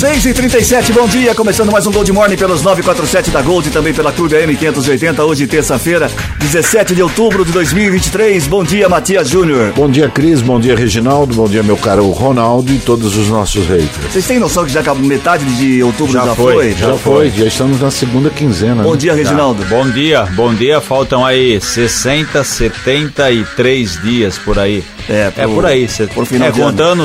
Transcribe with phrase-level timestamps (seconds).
[0.00, 3.42] Seis e trinta e sete, bom dia, começando mais um Gold Morning pelos 947 da
[3.42, 8.46] Gold e também pela Clube AM 580, hoje terça-feira, 17 de outubro de 2023.
[8.46, 9.74] Bom dia, Matias Júnior.
[9.76, 13.66] Bom dia, Cris, bom dia, Reginaldo, bom dia, meu caro Ronaldo e todos os nossos
[13.66, 13.90] haters.
[14.10, 16.72] Vocês têm noção que já acabou metade de outubro já, foi?
[16.72, 18.82] Já foi, já estamos na segunda quinzena.
[18.82, 18.96] Bom né?
[18.96, 19.62] dia, Reginaldo.
[19.66, 20.80] Bom dia, bom dia.
[20.80, 24.82] Faltam aí 60, 73 dias por aí.
[25.06, 25.86] É, pro- é por aí.
[25.86, 27.02] Cê, por final é, contando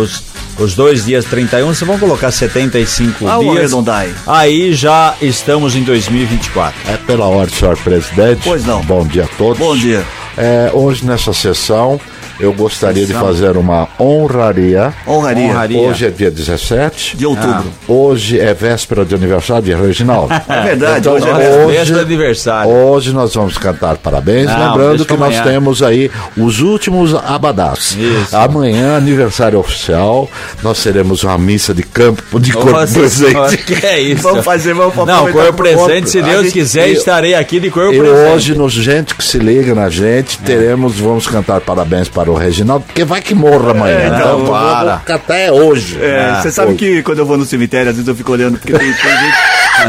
[0.00, 0.22] os,
[0.58, 3.72] os dois dias 31, vocês vão colocar 75 Ah, dias.
[4.26, 6.78] Aí já estamos em 2024.
[6.90, 8.40] É pela ordem, senhor presidente.
[8.44, 8.80] Pois não.
[8.82, 9.58] Bom dia a todos.
[9.58, 10.04] Bom dia.
[10.36, 12.00] É, hoje nessa sessão
[12.38, 14.92] eu gostaria de fazer uma honraria.
[15.06, 15.44] Honraria.
[15.50, 15.78] Honraria.
[15.80, 17.16] Hoje é dia 17.
[17.16, 17.64] De outubro.
[17.88, 20.34] Hoje é véspera de aniversário de Reginaldo.
[20.48, 21.84] É verdade, Então, hoje é véspera.
[21.84, 22.70] de aniversário.
[22.70, 25.42] Hoje nós vamos cantar parabéns, Não, lembrando que nós amanhã.
[25.44, 27.96] temos aí os últimos abadás.
[27.98, 28.36] Isso.
[28.36, 30.28] Amanhã, aniversário oficial,
[30.62, 33.64] nós teremos uma missa de campo de corpo Nossa senhora, presente.
[33.80, 34.22] que é isso?
[34.22, 37.70] Vamos fazer, vamos Não, corpo presente, se A Deus gente- quiser, eu- estarei aqui de
[37.70, 38.32] corpo E presente.
[38.32, 42.84] hoje, nos gente que se liga na gente, teremos, vamos cantar parabéns para o Reginaldo,
[42.86, 43.94] porque vai que morra amanhã.
[43.96, 44.16] É, né?
[44.18, 44.96] então, vou- para.
[44.96, 45.98] vou cantar é hoje.
[46.02, 46.78] É, Ah, você sabe hoje.
[46.78, 49.36] que quando eu vou no cemitério, às vezes eu fico olhando, porque tem, tem gente,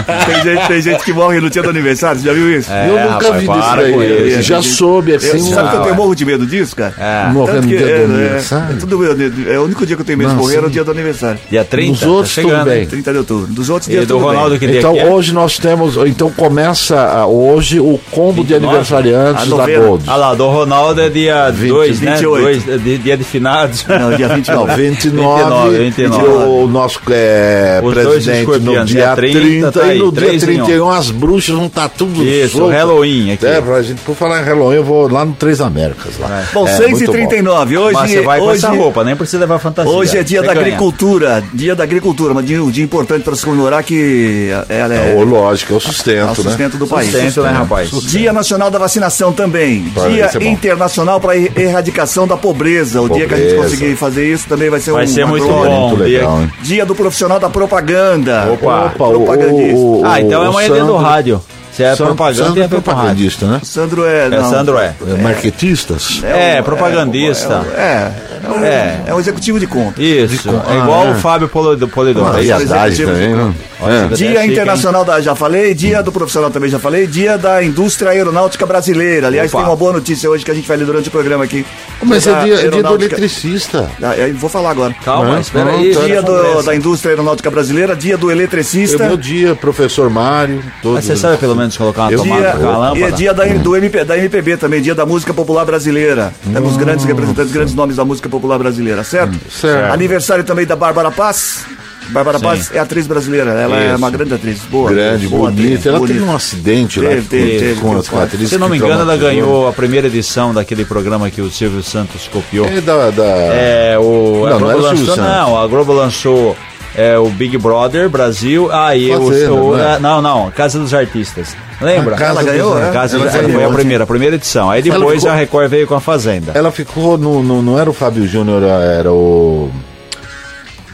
[0.04, 2.72] tem, gente, tem gente que morre no dia do aniversário, você já viu isso?
[2.72, 4.30] É, eu nunca rapaz, vi disso com aí.
[4.30, 4.42] isso.
[4.44, 5.54] Já soube Eu- assim.
[5.54, 6.94] sabe que eu tenho morro de medo disso, cara?
[6.98, 7.32] É.
[7.32, 8.76] Morrendo Tanto no dia do é, é, aniversário.
[8.76, 9.06] é tudo,
[9.50, 10.74] é, é o único dia que eu tenho medo de morrer é no sim.
[10.74, 11.40] dia do aniversário.
[11.50, 12.80] Dia 30, Nos outros, tá chegando, tudo bem.
[12.82, 12.88] hein?
[12.88, 13.48] 30 de outubro.
[13.54, 14.78] Dos outros E dias do tudo Ronaldo, bem.
[14.78, 15.06] Então é?
[15.06, 18.66] hoje nós temos, então começa ah, hoje o combo de 29?
[18.68, 19.68] aniversariantes A da.
[19.78, 20.04] Gold.
[20.08, 22.12] Ah lá, do Ronaldo é dia 2, né?
[22.16, 22.42] 28.
[22.44, 23.86] Dois, de- dia de finados.
[23.88, 24.76] Não, dia Não, 29.
[24.76, 26.24] 29, 29.
[26.24, 30.22] e o nosso é, presidente no dia dia 30, 30, tá e aí, no dia
[30.28, 30.66] três em um.
[30.66, 32.78] 31 as bruxas vão estar tudo Isso, soltas.
[32.78, 33.46] Halloween aqui.
[33.46, 36.18] É, pra gente, por falar em Halloween, eu vou lá no Três Américas.
[36.20, 36.44] Lá.
[36.54, 39.16] Bom, É, 6 muito e 39 Hoje, Mas você vai com hoje, essa roupa, nem
[39.16, 39.92] precisa levar fantasia.
[39.92, 40.66] Hoje é dia da ganha.
[40.68, 41.44] agricultura.
[41.54, 45.24] Dia da agricultura, mas dia, um dia importante para se comemorar que ela é, Ô,
[45.24, 46.50] lógico, é o é o sustento, né?
[46.52, 47.12] sustento do país.
[47.12, 47.90] Sustento, né, rapaz?
[48.04, 49.84] Dia Nacional da Vacinação também.
[49.94, 50.46] Para dia isso é bom.
[50.48, 53.02] Internacional para erradicação da pobreza.
[53.02, 53.76] O dia que a gente Pobreza.
[53.76, 55.88] conseguir fazer isso também vai ser Vai um ser uma muito bom.
[55.90, 56.42] Muito dia- legal?
[56.62, 58.50] Dia do profissional da propaganda.
[58.54, 58.86] Opa.
[58.96, 59.67] Opa, propagandista.
[59.74, 61.42] O, o, Ah, então é amanhã dentro do rádio.
[61.78, 62.82] Se é Sandro- propaganda, Sandro é com rádio.
[62.84, 63.62] propagandista, né?
[63.64, 64.26] Sandro é.
[64.26, 64.96] É, não, Sandro é.
[65.08, 66.22] É, Marketistas?
[66.24, 67.66] É, um- propagandista.
[67.76, 68.12] É,
[68.44, 69.02] é, um, É.
[69.08, 70.02] é um executivo de conta.
[70.02, 71.12] Isso, Ah, é igual é.
[71.12, 72.32] o Fábio Polido- Polidoro.
[72.36, 73.12] Ah, é executivo.
[73.12, 73.54] também, né?
[73.80, 74.08] Olha, É.
[74.08, 74.44] você Dia?
[74.48, 79.28] Internacional da já falei, dia do profissional também já falei, dia da indústria aeronáutica brasileira.
[79.28, 79.62] Aliás, Opa.
[79.62, 81.64] tem uma boa notícia hoje que a gente vai ler durante o programa aqui.
[82.02, 83.88] Mas é dia, é dia do aeronáutica- eletricista.
[84.02, 84.96] Ah, eu vou falar agora.
[85.06, 85.42] Calma, Né?
[85.42, 85.96] espera aí.
[86.08, 89.06] Dia do- da indústria aeronáutica brasileira, dia do É eletricista.
[89.08, 90.64] meu dia, professor Mário.
[90.82, 93.34] Todos Mas você sabe pelo menos colocar uma tomada Dia, com a e é dia
[93.34, 96.32] da, do MP, da MPB também, dia da música popular brasileira.
[96.54, 99.36] Temos grandes representantes, grandes nomes da música popular brasileira, certo?
[99.50, 99.92] certo.
[99.92, 101.66] Aniversário também da Bárbara Paz.
[102.10, 102.46] Bárbara Sim.
[102.46, 103.98] Paz é atriz brasileira, ela é Isso.
[103.98, 104.90] uma grande atriz, boa.
[104.92, 105.68] Grande, boa bonita.
[105.74, 106.20] atriz, Ela bonita.
[106.20, 108.50] teve um acidente lá Teve, teve, teve, com teve, as atrizes.
[108.50, 112.30] Se não me engano, ela ganhou a primeira edição daquele programa que o Silvio Santos
[112.32, 112.66] copiou.
[112.66, 113.12] É da.
[113.12, 113.24] da...
[113.26, 114.46] É, o.
[114.46, 115.32] a Não, não Globo era o Silvio lançou, Santos.
[115.32, 116.56] não, a Globo lançou
[116.98, 118.70] é, o Big Brother Brasil.
[118.72, 119.28] Aí o.
[119.28, 120.00] Fazenda, o- não é?
[120.00, 121.56] não, não, Casa dos Artistas.
[121.80, 122.16] Lembra?
[122.16, 122.92] A Casa Ela ganhou, dos- né?
[122.92, 123.52] Casa Ela dos- ganhou.
[123.52, 124.70] foi a primeira, a primeira edição.
[124.72, 126.52] Aí depois ficou- a Record veio com a Fazenda.
[126.56, 129.70] Ela ficou no, no- Não era o Fábio Júnior, era o.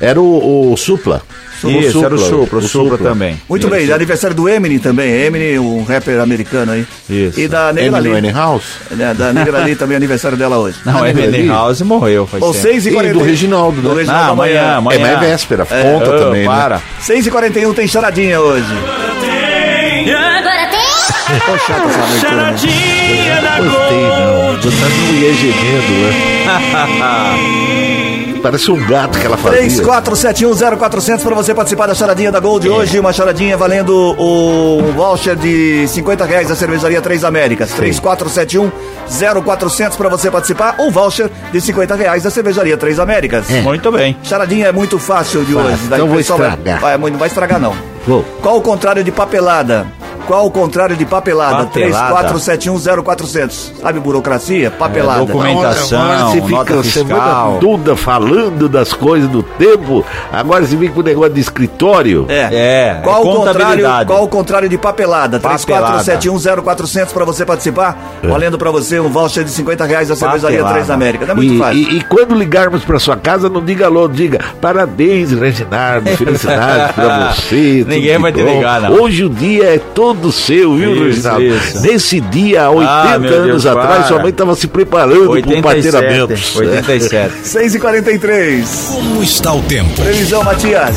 [0.02, 1.22] Era o, o Supla.
[1.70, 3.40] Isso, era o Supra, o Supra também.
[3.50, 5.12] Muito bem, aniversário do Eminem também.
[5.12, 6.86] Eminem, um rapper americano aí.
[7.10, 7.40] Isso.
[7.40, 8.22] E da Negra Eminem Lee.
[8.22, 8.66] Winehouse.
[8.92, 10.78] Né, da Negra Lee também aniversário dela hoje.
[10.86, 11.48] Não, Ah, a ali?
[11.48, 12.64] House morreu faz Ou tempo.
[12.64, 13.90] 6 e E 40 do Reginaldo, né?
[13.90, 14.98] Do Reginaldo Não, amanhã, amanhã.
[14.98, 16.76] É, mas é véspera, conta Ô, também, para.
[16.76, 16.82] né?
[17.02, 18.66] 6 e 41 tem charadinha hoje.
[20.04, 21.40] Agora tem.
[21.40, 22.58] Tô chato essa abertura, né?
[22.58, 24.62] Charadinha da Gostei, não.
[24.62, 26.14] Você não ia gemendo, né?
[28.44, 29.62] Parece um gato que ela fazia.
[29.62, 33.00] 34710400 para você participar da charadinha da Gold hoje.
[33.00, 37.72] Uma charadinha valendo o voucher de 50 reais da cervejaria Três Américas.
[37.72, 40.76] 34710400 para você participar.
[40.78, 43.50] Um voucher de 50 reais da cervejaria Três Américas.
[43.64, 44.18] Muito bem.
[44.24, 45.84] Charadinha é muito fácil de Fácil, hoje.
[45.86, 46.82] então o vou estragar.
[46.82, 47.74] Vai, não vai estragar, não.
[48.06, 48.26] Vou.
[48.42, 49.88] Qual o contrário de papelada?
[50.28, 51.66] Qual o contrário de papelada?
[51.66, 52.30] Papelada.
[52.34, 53.72] 34710400.
[53.82, 54.72] Sabe burocracia?
[54.72, 55.24] Papelada.
[55.24, 57.58] É, documentação, Agora você nota fica semana fiscal.
[57.60, 62.26] toda falando das coisas do tempo, agora você vem com o negócio de escritório.
[62.30, 62.50] É.
[62.52, 65.40] É, Qual, é o contrário, qual o contrário de papelada?
[65.40, 66.04] Papelada.
[66.04, 67.98] 34710400 para você participar.
[68.24, 70.74] Valendo para você um voucher de 50 reais da cervejaria Papelada.
[70.74, 71.26] Três da América.
[71.26, 71.78] Não é muito E, fácil.
[71.78, 77.34] e- e quando ligarmos para sua casa, não diga alô, diga parabéns, Reginaldo, felicidades para
[77.34, 77.86] você.
[77.88, 78.94] Ninguém vai te ligar, não.
[79.02, 81.30] Hoje o dia é todo seu, viu, isso.
[81.82, 84.04] Nesse dia, há 80 Ah, anos Deus, atrás, para.
[84.08, 85.62] sua mãe estava se preparando para 87.
[85.92, 86.34] parteramento.
[86.60, 87.34] 87.
[87.48, 89.90] 6 e 43 Como está o tempo?
[90.02, 90.96] Previsão, Matias.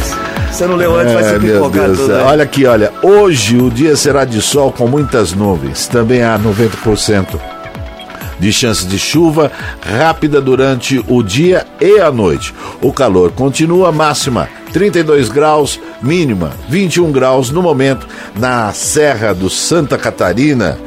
[0.53, 2.09] Você não leu antes, vai É, se meu pipocar tudo.
[2.09, 2.23] né?
[2.25, 2.93] Olha aqui, olha.
[3.03, 5.87] Hoje o dia será de sol com muitas nuvens.
[5.87, 7.27] Também há 90%
[8.39, 12.55] de chance de chuva rápida durante o dia e a noite.
[12.81, 14.49] O calor continua máxima
[14.81, 18.06] 32 graus, mínima 21 graus no momento
[18.38, 20.78] na Serra do Santa Catarina,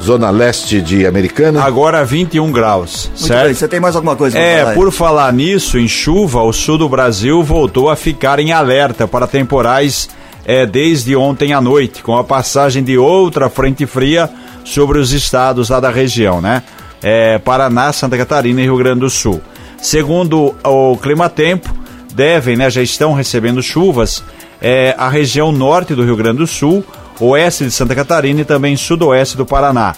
[0.00, 1.60] zona leste de Americana.
[1.64, 3.44] Agora 21 graus, Muito certo?
[3.46, 4.74] bem, você tem mais alguma coisa falar É, aí?
[4.76, 9.26] por falar nisso, em chuva, o sul do Brasil voltou a ficar em alerta para
[9.26, 10.08] temporais
[10.46, 14.30] é, desde ontem à noite, com a passagem de outra frente fria
[14.62, 16.62] sobre os estados lá da região, né?
[17.02, 19.40] É, Paraná, Santa Catarina e Rio Grande do Sul.
[19.82, 21.82] Segundo o Climatempo,
[22.14, 24.22] devem, né, já estão recebendo chuvas
[24.62, 26.84] é, a região norte do Rio Grande do Sul,
[27.20, 29.94] oeste de Santa Catarina e também sudoeste do Paraná.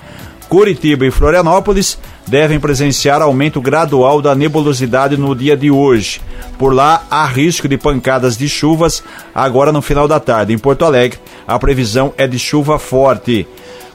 [0.48, 6.20] Curitiba e Florianópolis devem presenciar aumento gradual da nebulosidade no dia de hoje.
[6.58, 9.02] Por lá, há risco de pancadas de chuvas
[9.34, 10.52] agora no final da tarde.
[10.52, 13.46] Em Porto Alegre, a previsão é de chuva forte.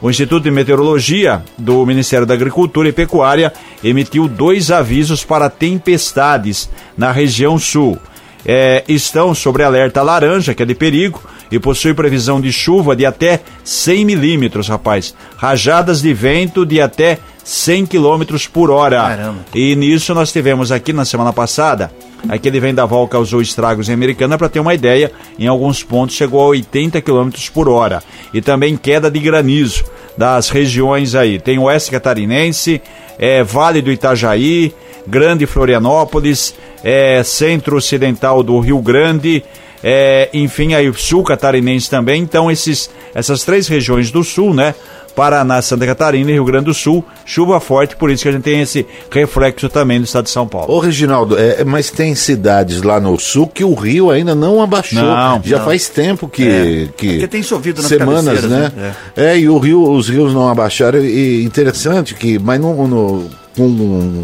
[0.02, 3.54] O Instituto de Meteorologia do Ministério da Agricultura e Pecuária
[3.84, 8.00] emitiu dois avisos para tempestades na região sul.
[8.46, 11.22] É, estão sobre alerta laranja, que é de perigo,
[11.52, 15.14] e possui previsão de chuva de até 100 milímetros, rapaz.
[15.38, 19.02] Rajadas de vento de até 100 quilômetros por hora.
[19.02, 19.40] Caramba.
[19.54, 21.92] E nisso nós tivemos aqui na semana passada,
[22.30, 26.48] aquele vendaval causou estragos em Americana, para ter uma ideia, em alguns pontos chegou a
[26.48, 28.02] 80 quilômetros por hora.
[28.34, 29.84] E também queda de granizo
[30.18, 31.40] das regiões aí.
[31.40, 32.82] Tem Oeste Catarinense,
[33.18, 34.74] é, Vale do Itajaí,
[35.08, 36.54] Grande Florianópolis,
[36.84, 39.44] é, Centro-Ocidental do Rio Grande,
[39.84, 42.22] é, enfim, aí o Sul Catarinense também.
[42.22, 44.76] Então, esses, essas três regiões do Sul, né?
[45.16, 48.44] Paraná, Santa Catarina e Rio Grande do Sul, chuva forte, por isso que a gente
[48.44, 50.72] tem esse reflexo também do estado de São Paulo.
[50.74, 55.02] Ô, Reginaldo, é, mas tem cidades lá no sul que o rio ainda não abaixou.
[55.04, 55.66] Não, Já não.
[55.66, 56.48] faz tempo que.
[56.48, 58.72] É, que porque tem chovido nas Semanas, né?
[58.74, 58.96] né?
[59.18, 59.38] É.
[59.38, 61.00] e o rio, os rios não abaixaram.
[61.00, 64.24] E interessante que, mas no, no- com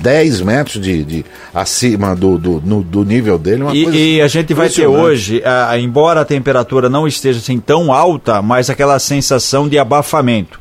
[0.00, 4.20] 10 metros de, de acima do, do, no- do nível dele, uma coisa E, e
[4.20, 8.70] a gente vai ter hoje, ah, embora a temperatura não esteja assim tão alta, mas
[8.70, 10.60] aquela sensação de abafamento.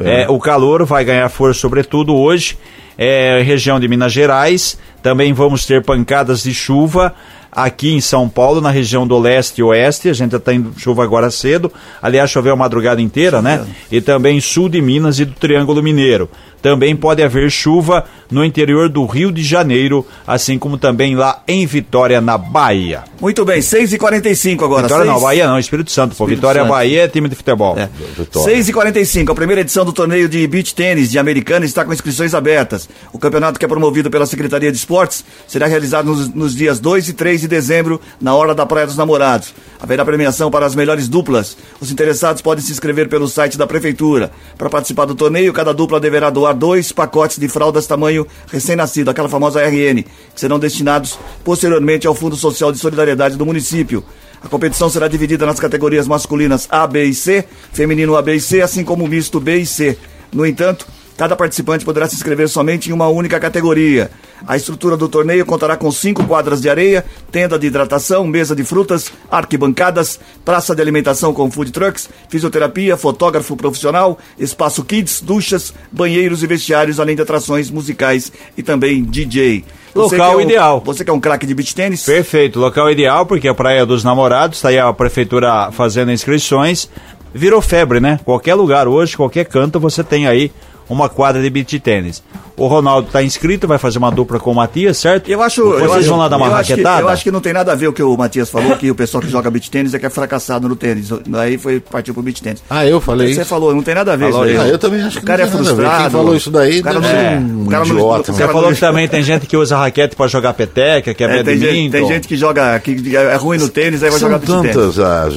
[0.00, 2.56] É, o calor vai ganhar força, sobretudo hoje,
[2.96, 4.78] é, região de Minas Gerais.
[5.02, 7.14] Também vamos ter pancadas de chuva
[7.50, 10.08] aqui em São Paulo, na região do leste e oeste.
[10.08, 11.72] A gente já tem chuva agora cedo.
[12.02, 13.64] Aliás, choveu a madrugada inteira, né?
[13.90, 16.28] E também sul de Minas e do Triângulo Mineiro.
[16.60, 21.64] Também pode haver chuva no interior do Rio de Janeiro, assim como também lá em
[21.64, 23.04] Vitória, na Bahia.
[23.20, 24.82] Muito bem, 6 e 45 agora.
[24.82, 26.16] Vitória seis- não, Bahia não, Espírito Santo.
[26.16, 26.70] Pô, Espírito Vitória, Santo.
[26.70, 27.78] Bahia é time de futebol.
[27.78, 27.88] É.
[28.16, 28.52] Vitória.
[28.54, 31.92] 6 e 45 a primeira edição do torneio de beach tênis de Americana está com
[31.92, 32.88] inscrições abertas.
[33.12, 37.08] O campeonato que é promovido pela Secretaria de Esportes será realizado nos, nos dias 2
[37.08, 39.54] e 3 de dezembro, na hora da Praia dos Namorados.
[39.80, 41.56] Haverá premiação para as melhores duplas.
[41.80, 44.30] Os interessados podem se inscrever pelo site da Prefeitura.
[44.56, 49.28] Para participar do torneio, cada dupla deverá doar dois pacotes de fraldas tamanho recém-nascido, aquela
[49.28, 54.04] famosa RN, que serão destinados posteriormente ao Fundo Social de Solidariedade do município.
[54.42, 58.40] A competição será dividida nas categorias masculinas A, B e C, feminino A, B e
[58.40, 59.98] C, assim como misto B e C.
[60.32, 60.86] No entanto,
[61.18, 64.10] cada participante poderá se inscrever somente em uma única categoria.
[64.46, 68.62] A estrutura do torneio contará com cinco quadras de areia, tenda de hidratação, mesa de
[68.64, 76.42] frutas, arquibancadas, praça de alimentação com food trucks, fisioterapia, fotógrafo profissional, espaço kids, duchas, banheiros
[76.42, 79.64] e vestiários, além de atrações musicais e também DJ.
[79.94, 80.82] Você Local que é um- ideal.
[80.84, 82.04] Você que é um craque de beach tênis?
[82.04, 86.88] Perfeito, local ideal, porque a Praia dos Namorados, está aí a prefeitura fazendo inscrições.
[87.34, 88.20] Virou febre, né?
[88.24, 90.50] Qualquer lugar hoje, qualquer canto, você tem aí
[90.88, 92.22] uma quadra de beach tênis.
[92.56, 95.30] O Ronaldo está inscrito, vai fazer uma dupla com o Matias, certo?
[95.30, 95.62] Eu acho.
[95.64, 97.02] Vocês eu acho, vão lá dar uma eu acho que- raquetada?
[97.02, 98.96] eu acho que não tem nada a ver o que o Matias falou, que o
[98.96, 101.08] pessoal que joga beat tênis é que é fracassado no tênis.
[101.24, 102.60] Daí foi partiu pro beat tênis.
[102.68, 103.48] Ah, eu falei Você isso.
[103.50, 104.60] falou, não tem nada a ver Falou isso.
[104.60, 105.82] Ah, eu também acho O que cara é não tem nada a ver.
[105.82, 106.02] frustrado.
[106.02, 108.24] Quem falou isso daí o cara deve não- o um cara não- idiota, o né?
[108.24, 111.22] Você cara falou não- que também tem gente que usa raquete para jogar peteca, que
[111.22, 114.18] é, É, tem, gente, tem gente que joga, que é ruim no tênis, aí vai
[114.18, 114.74] São jogar beat tênis.
[114.76, 115.36] tantas as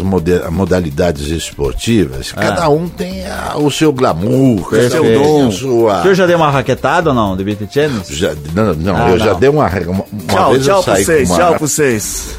[0.49, 5.45] modalidades esportivas, cada um tem a- o seu glamour, cada seu um tem dom.
[5.45, 6.01] a O sua...
[6.01, 8.07] senhor já deu uma raquetada ou não, de beat tênis?
[8.07, 9.39] Já- não, não, Ah, eu já não.
[9.39, 11.37] dei uma, uma, uma Tchau, vez tchau eu pra saí vocês, uma...
[11.39, 12.35] tchau pra vocês.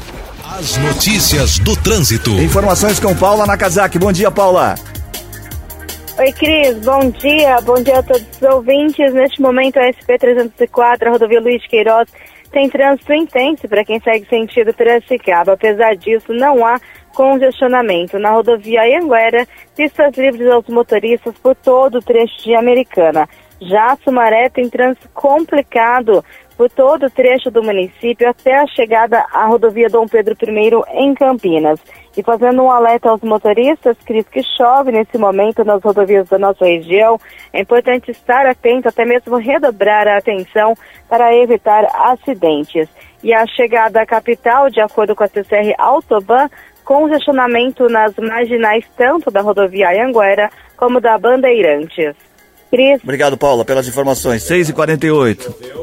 [0.59, 2.29] As notícias do trânsito.
[2.31, 3.97] Informações com Paula Nakazaki.
[3.97, 4.75] Bom dia, Paula.
[6.19, 7.59] Oi, Cris, bom dia.
[7.61, 9.11] Bom dia a todos os ouvintes.
[9.13, 12.07] Neste momento, a SP-304, a rodovia Luiz Queiroz,
[12.51, 15.53] tem trânsito intenso para quem segue sentido Piracicaba.
[15.53, 16.79] Apesar disso, não há
[17.13, 18.19] congestionamento.
[18.19, 23.27] Na rodovia Anhanguera, pistas livres aos motoristas por todo o trecho de Americana.
[23.61, 26.23] Já Sumaré tem trânsito complicado
[26.57, 31.13] por todo o trecho do município até a chegada à rodovia Dom Pedro I em
[31.13, 31.79] Campinas.
[32.15, 36.63] E fazendo um alerta aos motoristas, Cris, que chove nesse momento nas rodovias da nossa
[36.63, 37.19] região,
[37.51, 40.75] é importante estar atento, até mesmo redobrar a atenção
[41.09, 42.87] para evitar acidentes.
[43.23, 46.49] E a chegada à capital, de acordo com a CCR Autoban,
[46.83, 52.15] congestionamento nas marginais tanto da rodovia Anhanguera como da Bandeirantes.
[53.03, 54.43] Obrigado, Paula, pelas informações.
[54.43, 55.37] 6h48.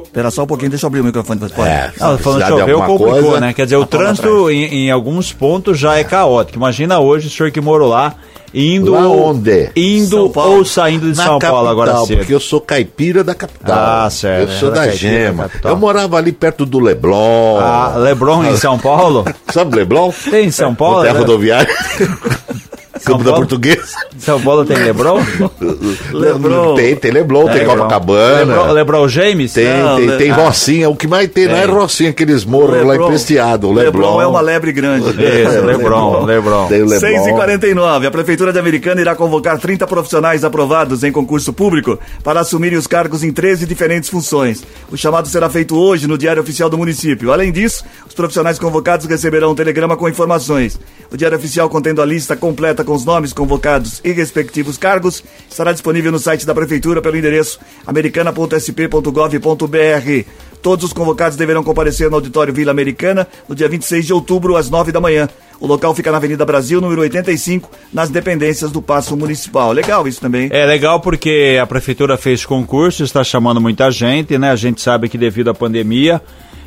[0.04, 1.60] Espera só um pouquinho, deixa eu abrir o microfone para você.
[1.62, 3.52] É, se falando de choveu, complicou, coisa, né?
[3.52, 6.58] Quer dizer, o a Paula trânsito em, em alguns pontos já é caótico.
[6.58, 8.16] Imagina hoje o senhor que morou lá,
[8.52, 8.90] indo.
[8.92, 9.70] Lá onde?
[9.76, 10.56] Indo Paulo.
[10.56, 12.18] ou saindo de Na São Paulo agora capital, cedo.
[12.18, 13.78] Porque eu sou caipira da capital.
[13.78, 14.50] Ah, certo.
[14.50, 15.42] Eu sou É, da da Gema.
[15.44, 15.70] capital.
[15.72, 17.58] Eu morava ali perto do Leblon.
[17.60, 19.24] Ah, Leblon em São Paulo?
[19.52, 20.12] Sabe Leblon?
[20.28, 20.96] Tem em São Paulo?
[20.96, 21.20] Não tem a né?
[21.20, 21.68] rodoviária.
[23.04, 23.32] Campo da?
[23.32, 23.82] Portuguesa.
[24.18, 25.20] São Paulo tem Leblon?
[26.12, 26.74] Leblon.
[26.74, 27.76] Tem, tem Leblon, tem Leblon.
[27.76, 28.44] Copacabana.
[28.44, 29.52] Lebron, Lebron James?
[29.52, 30.34] Tem, Não, tem, Le- tem ah.
[30.34, 30.88] Rocinha.
[30.90, 31.64] O que mais tem não é.
[31.64, 33.08] Rocinha, aqueles morros lá Leblon.
[33.08, 33.68] empesteados.
[33.70, 34.22] O Leblon Leblon.
[34.22, 35.08] é uma lebre grande.
[35.10, 36.66] Isso, Lebron, Lebron.
[36.68, 36.98] Tem Leblon.
[36.98, 38.06] 6h49.
[38.06, 42.86] A Prefeitura de Americana irá convocar 30 profissionais aprovados em concurso público para assumirem os
[42.86, 44.62] cargos em 13 diferentes funções.
[44.90, 47.32] O chamado será feito hoje no Diário Oficial do município.
[47.32, 50.78] Além disso, os profissionais convocados receberão um telegrama com informações.
[51.12, 55.70] O Diário Oficial, contendo a lista completa com os nomes convocados e respectivos cargos, estará
[55.70, 60.24] disponível no site da Prefeitura pelo endereço americana.sp.gov.br.
[60.60, 64.68] Todos os convocados deverão comparecer no auditório Vila Americana no dia 26 de outubro, às
[64.68, 65.28] 9 da manhã.
[65.60, 69.70] O local fica na Avenida Brasil, número 85, nas dependências do Paço Municipal.
[69.70, 70.48] Legal isso também.
[70.50, 74.50] É legal porque a prefeitura fez concurso, está chamando muita gente, né?
[74.50, 76.20] A gente sabe que devido à pandemia,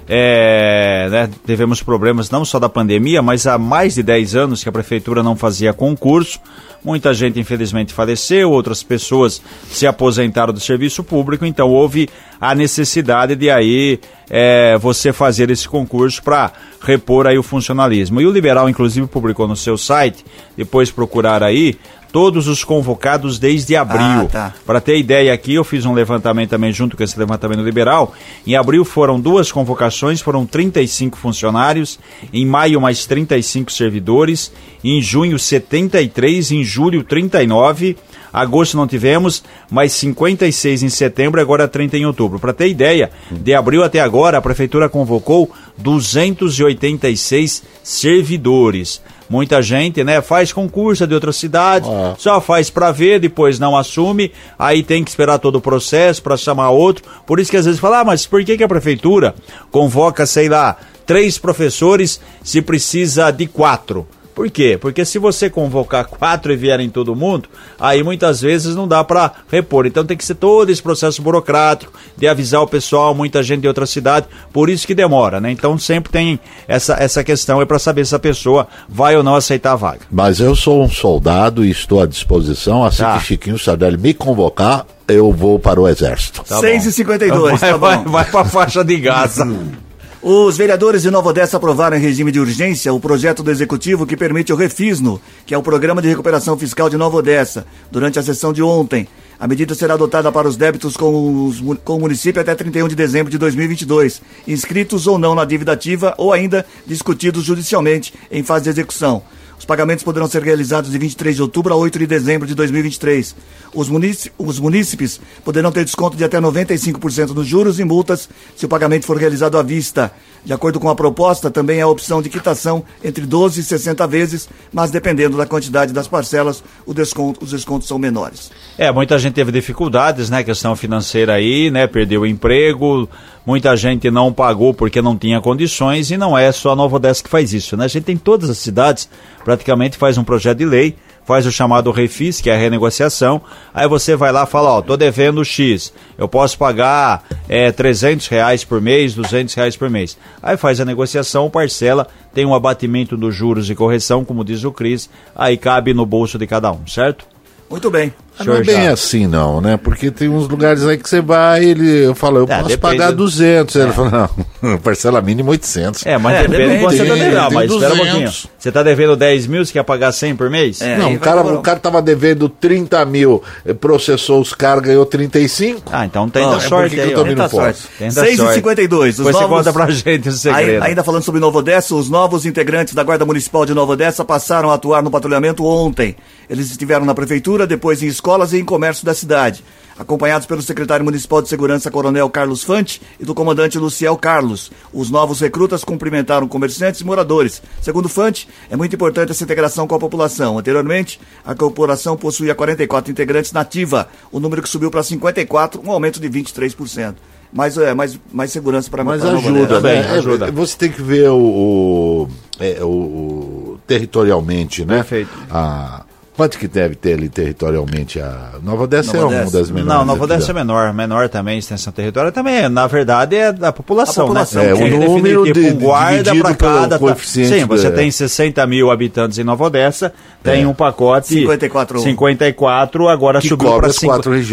[0.07, 4.69] é, né, tivemos problemas não só da pandemia, mas há mais de 10 anos que
[4.69, 6.39] a prefeitura não fazia concurso.
[6.83, 12.09] Muita gente infelizmente faleceu, outras pessoas se aposentaram do serviço público, então houve
[12.41, 18.19] a necessidade de aí é, você fazer esse concurso para repor aí o funcionalismo.
[18.19, 20.25] E o Liberal, inclusive, publicou no seu site,
[20.57, 21.77] depois procurar aí,
[22.13, 23.99] todos os convocados desde abril.
[24.05, 24.53] Ah, tá.
[24.67, 28.13] Para ter ideia aqui, eu fiz um levantamento também junto com esse levantamento liberal.
[28.45, 31.99] Em abril foram duas convocações, foram 35 funcionários,
[32.31, 34.53] em maio mais 35 servidores,
[34.83, 37.97] em junho 73, em julho 39,
[38.31, 42.37] agosto não tivemos, mais 56 em setembro, agora 30 em outubro.
[42.37, 49.01] Para ter ideia, de abril até agora a prefeitura convocou 286 servidores.
[49.33, 52.13] Muita gente, né, faz concurso de outras cidades, Ah.
[52.19, 56.37] só faz para ver, depois não assume, aí tem que esperar todo o processo para
[56.37, 57.03] chamar outro.
[57.25, 59.33] Por isso que às vezes fala, ah, mas por que, que a prefeitura
[59.71, 64.05] convoca, sei lá, três professores se precisa de quatro?
[64.33, 64.77] Por quê?
[64.79, 67.47] Porque se você convocar quatro e vierem todo mundo,
[67.79, 69.85] aí muitas vezes não dá para repor.
[69.85, 73.67] Então tem que ser todo esse processo burocrático de avisar o pessoal, muita gente de
[73.67, 75.51] outra cidade, por isso que demora, né?
[75.51, 79.35] Então sempre tem essa, essa questão é para saber se a pessoa vai ou não
[79.35, 80.01] aceitar a vaga.
[80.11, 82.83] Mas eu sou um soldado e estou à disposição.
[82.83, 83.17] Assim Tá.
[83.17, 86.43] que Chiquinho Sardelli me convocar, eu vou para o Exército.
[86.43, 86.61] Tá bom.
[86.67, 88.11] 6h52, vai, tá vai, bom.
[88.11, 89.45] vai pra faixa de Gaza.
[90.25, 94.15] Os vereadores de Nova Odessa aprovaram em regime de urgência o projeto do Executivo que
[94.15, 98.23] permite o Refisno, que é o Programa de Recuperação Fiscal de Nova Odessa, durante a
[98.23, 99.05] sessão de ontem.
[99.37, 102.95] A medida será adotada para os débitos com, os com o município até 31 de
[102.95, 108.63] dezembro de 2022, inscritos ou não na dívida ativa ou ainda discutidos judicialmente em fase
[108.63, 109.23] de execução.
[109.57, 113.35] Os pagamentos poderão ser realizados de 23 de outubro a 8 de dezembro de 2023.
[113.73, 113.89] Os,
[114.37, 119.05] os munícipes poderão ter desconto de até 95% nos juros e multas se o pagamento
[119.05, 120.11] for realizado à vista.
[120.45, 124.05] De acordo com a proposta, também há a opção de quitação entre 12 e 60
[124.07, 128.51] vezes, mas dependendo da quantidade das parcelas, desconto, os descontos são menores.
[128.77, 130.43] É, muita gente teve dificuldades, né?
[130.43, 131.87] Questão financeira aí, né?
[131.87, 133.07] Perdeu o emprego,
[133.45, 137.23] muita gente não pagou porque não tinha condições e não é só a Nova Odessa
[137.23, 137.85] que faz isso, né?
[137.85, 139.09] A gente tem todas as cidades,
[139.45, 143.41] praticamente faz um projeto de lei faz o chamado refis, que é a renegociação.
[143.73, 148.27] Aí você vai lá e fala, ó, tô devendo X, eu posso pagar é, 300
[148.27, 150.17] reais por mês, 200 reais por mês.
[150.41, 154.71] Aí faz a negociação, parcela, tem um abatimento dos juros e correção, como diz o
[154.71, 157.25] Cris, aí cabe no bolso de cada um, certo?
[157.69, 158.13] Muito bem.
[158.45, 159.77] Não é bem assim não, né?
[159.77, 163.11] Porque tem uns lugares aí que você vai ele eu falo, eu é, posso pagar
[163.11, 163.75] 200.
[163.75, 163.83] É.
[163.83, 164.29] Ele fala,
[164.61, 166.05] não, parcela mínima 800.
[166.05, 167.53] É, mas é, depende de quanto você tá devendo.
[167.53, 168.31] Mas espera um pouquinho.
[168.57, 170.81] Você tá devendo 10 mil, você quer pagar 100 por mês?
[170.81, 175.05] É, não, o cara, o cara tava devendo 30 mil, eh, processou os caras, ganhou
[175.05, 175.81] 35.
[175.91, 177.89] Ah, então tem oh, sorte aí, eu também não posso.
[177.99, 179.17] 6h52.
[179.17, 179.35] Depois novos...
[179.35, 180.83] você conta pra gente o segredo.
[180.83, 184.71] Ainda falando sobre Novo Odessa, os novos integrantes da Guarda Municipal de Nova Odessa passaram
[184.71, 186.15] a atuar no patrulhamento ontem.
[186.49, 189.65] Eles estiveram na prefeitura, depois em escolas e em comércio da cidade,
[189.99, 194.71] acompanhados pelo secretário municipal de segurança, Coronel Carlos Fante, e do comandante Luciel Carlos.
[194.93, 197.61] Os novos recrutas cumprimentaram comerciantes e moradores.
[197.81, 200.57] Segundo Fante, é muito importante essa integração com a população.
[200.57, 206.17] Anteriormente, a corporação possuía 44 integrantes nativa, o número que subiu para 54, um aumento
[206.17, 207.15] de 23%
[207.51, 209.97] mais, é, mais, mais segurança para Mas ajuda, né?
[209.97, 210.49] É, ajuda.
[210.49, 212.27] Você tem que ver o, o,
[212.57, 214.95] é, o territorialmente, né?
[214.95, 215.29] Perfeito.
[215.51, 216.03] A,
[216.35, 219.85] Quanto que deve ter ali territorialmente a Nova Odessa Nova é uma das menores?
[219.85, 224.25] Não, Nova Odessa é menor, menor também, extensão territorial também, na verdade é da população,
[224.25, 224.69] a população né?
[224.69, 226.97] É, o número tipo, de, um guarda para cada...
[226.97, 230.11] Coeficiente Sim, você tem 60 mil habitantes em Nova Odessa,
[230.41, 230.67] tem é.
[230.67, 231.27] um pacote...
[231.27, 231.99] 54.
[231.99, 233.93] 54, agora que subiu para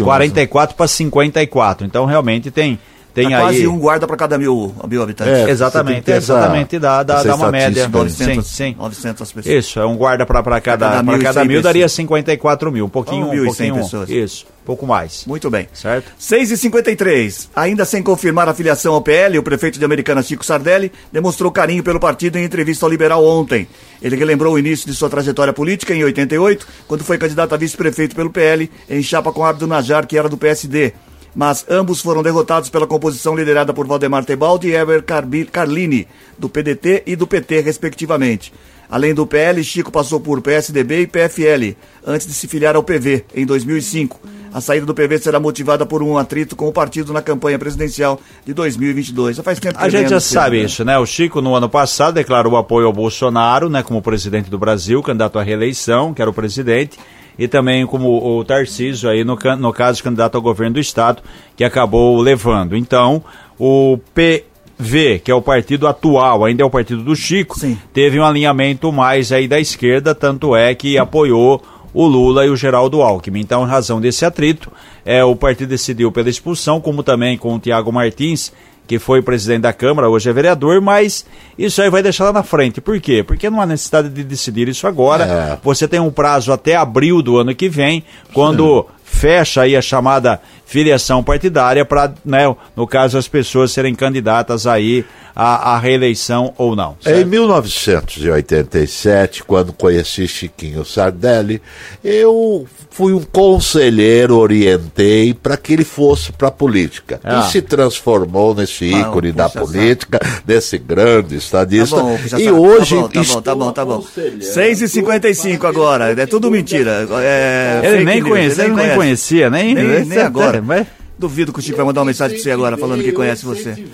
[0.03, 2.77] 44 para 54, então realmente tem
[3.13, 3.41] tem tá aí...
[3.41, 5.33] quase um guarda para cada mil, mil habitantes.
[5.33, 7.87] É, exatamente, exatamente, dá, dá, dá uma média.
[7.87, 8.75] 900, sim, sim.
[8.77, 9.55] 900 pessoas.
[9.55, 13.27] Isso, é um guarda para cada, cada, mil, cada mil daria 54 mil, um pouquinho,
[13.27, 14.09] um, um pouquinho, pessoas.
[14.09, 15.25] isso, pouco mais.
[15.25, 15.67] Muito bem.
[15.73, 16.11] Certo?
[16.19, 21.51] 6h53, ainda sem confirmar a filiação ao PL, o prefeito de Americana, Chico Sardelli, demonstrou
[21.51, 23.67] carinho pelo partido em entrevista ao Liberal ontem.
[24.01, 28.15] Ele relembrou o início de sua trajetória política em 88, quando foi candidato a vice-prefeito
[28.15, 30.93] pelo PL, em chapa com Abdo Najar, que era do PSD
[31.35, 35.03] mas ambos foram derrotados pela composição liderada por Valdemar Tebaldi e Eber
[35.51, 36.07] Carlini,
[36.37, 38.53] do PDT e do PT, respectivamente.
[38.91, 43.23] Além do PL, Chico passou por PSDB e PFL, antes de se filiar ao PV,
[43.33, 44.19] em 2005.
[44.53, 48.19] A saída do PV será motivada por um atrito com o partido na campanha presidencial
[48.45, 49.37] de 2022.
[49.37, 50.65] Já faz tempo que A gente já sabe né?
[50.65, 50.99] isso, né?
[50.99, 55.39] O Chico, no ano passado, declarou apoio ao Bolsonaro, né, como presidente do Brasil, candidato
[55.39, 56.99] à reeleição, que era o presidente
[57.41, 61.23] e também como o Tarcísio aí no, no caso candidato ao governo do estado
[61.57, 62.77] que acabou levando.
[62.77, 63.23] Então,
[63.57, 67.79] o PV, que é o partido atual, ainda é o partido do Chico, Sim.
[67.91, 72.55] teve um alinhamento mais aí da esquerda, tanto é que apoiou o Lula e o
[72.55, 73.39] Geraldo Alckmin.
[73.39, 74.71] Então, em razão desse atrito,
[75.03, 78.53] é, o partido decidiu pela expulsão, como também com o Tiago Martins,
[78.91, 81.25] que foi presidente da Câmara, hoje é vereador, mas
[81.57, 82.81] isso aí vai deixar lá na frente.
[82.81, 83.23] Por quê?
[83.23, 85.23] Porque não há necessidade de decidir isso agora.
[85.23, 85.57] É.
[85.63, 88.93] Você tem um prazo até abril do ano que vem, quando Sim.
[89.05, 92.43] fecha aí a chamada filiação partidária para, né,
[92.77, 95.03] no caso, as pessoas serem candidatas aí
[95.35, 96.95] à, à reeleição ou não.
[97.01, 97.19] Certo?
[97.19, 101.61] Em 1987, quando conheci Chiquinho Sardelli,
[102.01, 107.19] eu fui um conselheiro, orientei para que ele fosse para a política.
[107.23, 107.39] Ah.
[107.39, 111.97] E se transformou nesse ícone ah, da política, desse grande estadista.
[111.97, 112.95] Tá bom, e tá hoje.
[112.95, 113.09] Tá bom,
[113.41, 114.01] tá bom, tá bom.
[114.01, 114.05] Tá bom.
[114.39, 117.07] 6h55 agora, é tudo mentira.
[117.21, 120.60] É, ele nem conhecia, ele nem conhecia, nem, nem, nem agora.
[120.61, 120.87] Mas...
[121.19, 123.85] Duvido que o Chico vai mandar uma mensagem para você agora falando que conhece você.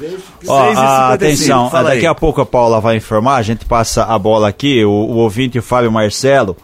[0.47, 4.85] Ó, atenção, daqui a pouco a Paula vai informar, a gente passa a bola aqui,
[4.85, 6.55] o, o ouvinte Fábio Marcelo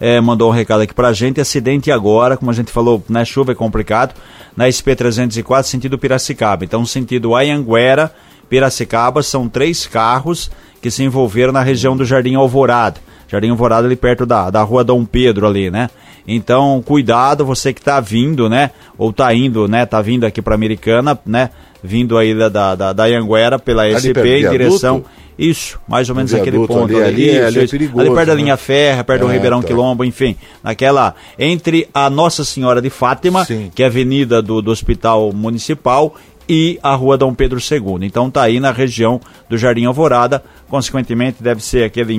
[0.00, 3.24] é, mandou um recado aqui pra gente, acidente agora, como a gente falou, na né,
[3.24, 4.14] chuva é complicado,
[4.56, 6.64] na SP-304, sentido Piracicaba.
[6.64, 8.12] Então, sentido Ayanguera,
[8.48, 12.98] Piracicaba, são três carros que se envolveram na região do Jardim Alvorada.
[13.28, 15.90] Jardim Alvorada ali perto da, da rua Dom Pedro ali, né?
[16.26, 18.70] Então, cuidado, você que está vindo, né?
[18.96, 19.86] Ou está indo, né?
[19.86, 21.50] Tá vindo aqui para Americana, né?
[21.82, 25.04] Vindo aí da, da, da Anguera pela ali SP em direção.
[25.38, 27.02] Isso, mais ou menos aquele ponto ali.
[27.02, 28.26] Ali, ali, é, isso, é perigoso, ali perto né?
[28.26, 29.68] da linha Ferra, perto é, do Ribeirão tá.
[29.68, 30.36] Quilombo, enfim.
[30.62, 31.14] Naquela.
[31.38, 33.70] Entre a Nossa Senhora de Fátima, Sim.
[33.74, 36.14] que é a avenida do, do Hospital Municipal,
[36.50, 38.04] e a Rua Dom Pedro II.
[38.04, 42.12] Então tá aí na região do Jardim Alvorada, consequentemente deve ser aquele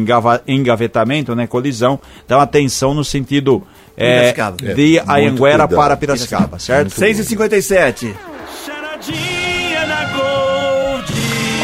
[0.48, 2.00] engavetamento, né, colisão.
[2.26, 3.62] Então atenção no sentido
[3.98, 4.58] é, Piracicaba.
[4.74, 5.76] de É, Anhanguera cuidado.
[5.76, 6.92] para Piracicaba, certo?
[6.92, 8.16] 6 e 57
[8.66, 11.14] Charadinha na Gold.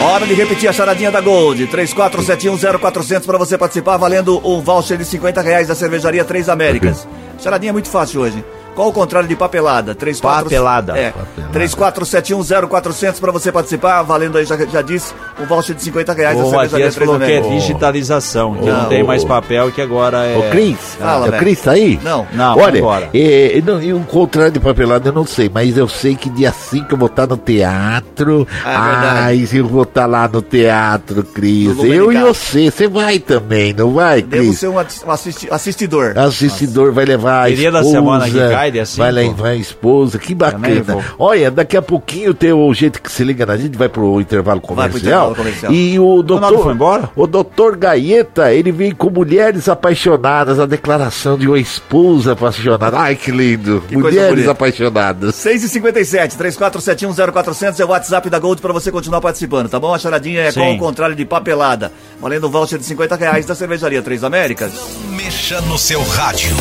[0.04, 1.68] Hora de repetir a charadinha da Gold.
[1.68, 7.08] 34710400 para você participar, valendo o voucher de 50 reais da cervejaria Três Américas.
[7.40, 8.44] Charadinha muito fácil hoje.
[8.78, 9.94] Qual o contrário de papelada?
[9.96, 10.44] 34...
[10.46, 10.96] Papelada.
[10.98, 11.12] É.
[11.52, 16.52] 34710400 para você participar, valendo aí, já, já disse, o voucher de 50 reais O
[16.52, 20.38] Matias falou que é digitalização, que Não, não tem o- mais papel, que agora é...
[20.38, 21.40] Ô, Cris, Fala, é o.
[21.40, 22.00] Cris tá aí?
[22.04, 22.28] Não.
[22.34, 23.10] Não, Olha, vambora.
[23.14, 26.52] é, não, e um contrário de papelada eu não sei, mas eu sei que dia
[26.52, 28.48] 5 eu vou estar no teatro.
[28.64, 29.20] Ah, é.
[29.24, 31.78] Ai, eu vou estar lá no teatro, Cris.
[31.84, 34.60] Eu e você, você vai também, não vai, Devo Cris?
[34.60, 36.14] ser um ass- um assisti- assistidor.
[36.18, 38.98] Assistidor vai levar a Queria da semana que cai, cinco.
[38.98, 41.06] Vai levar a esposa, que bacana.
[41.18, 44.62] Olha, daqui a pouquinho tem o jeito que se liga na gente, vai pro intervalo
[44.62, 45.32] Vai pro comercial.
[45.32, 45.72] intervalo comercial.
[45.74, 46.64] E o doutor.
[46.64, 47.10] foi embora?
[47.16, 52.98] O doutor Gaeta, ele vem com mulheres apaixonadas, a declaração de uma esposa apaixonada.
[52.98, 53.84] Ai, que lindo.
[53.88, 55.36] Que mulheres apaixonadas.
[55.36, 59.94] 6 e 57 34710400 é o WhatsApp da Gold para você continuar participando, tá bom?
[59.94, 60.60] A charadinha é Sim.
[60.60, 61.92] com o contrário de papelada.
[62.22, 64.72] Valendo o voucher de 50 reais da cervejaria Três Américas.
[65.16, 66.56] Mexa no seu rádio.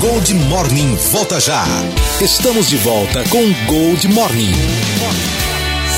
[0.00, 1.62] Gold Morning volta já.
[2.22, 4.54] Estamos de volta com Gold Morning.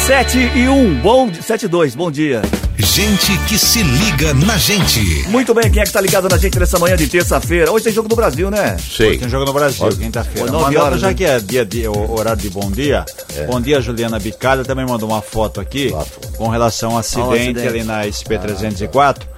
[0.08, 2.42] 7 e 1, bom, 7 e 2, bom dia.
[2.76, 5.28] Gente que se liga na gente.
[5.28, 7.70] Muito bem, quem é que tá ligado na gente nessa manhã de terça-feira?
[7.70, 8.76] Hoje tem jogo do Brasil, né?
[8.76, 9.18] Sei.
[9.18, 10.50] Tem jogo no Brasil, quinta-feira.
[10.50, 11.14] Nove horas, já né?
[11.14, 13.04] que é dia de, o horário de bom dia.
[13.46, 14.64] Bom dia, Juliana Bicalha.
[14.64, 15.94] Também mandou uma foto aqui
[16.36, 17.68] com relação ao acidente, acidente.
[17.68, 19.32] ali na SP-304.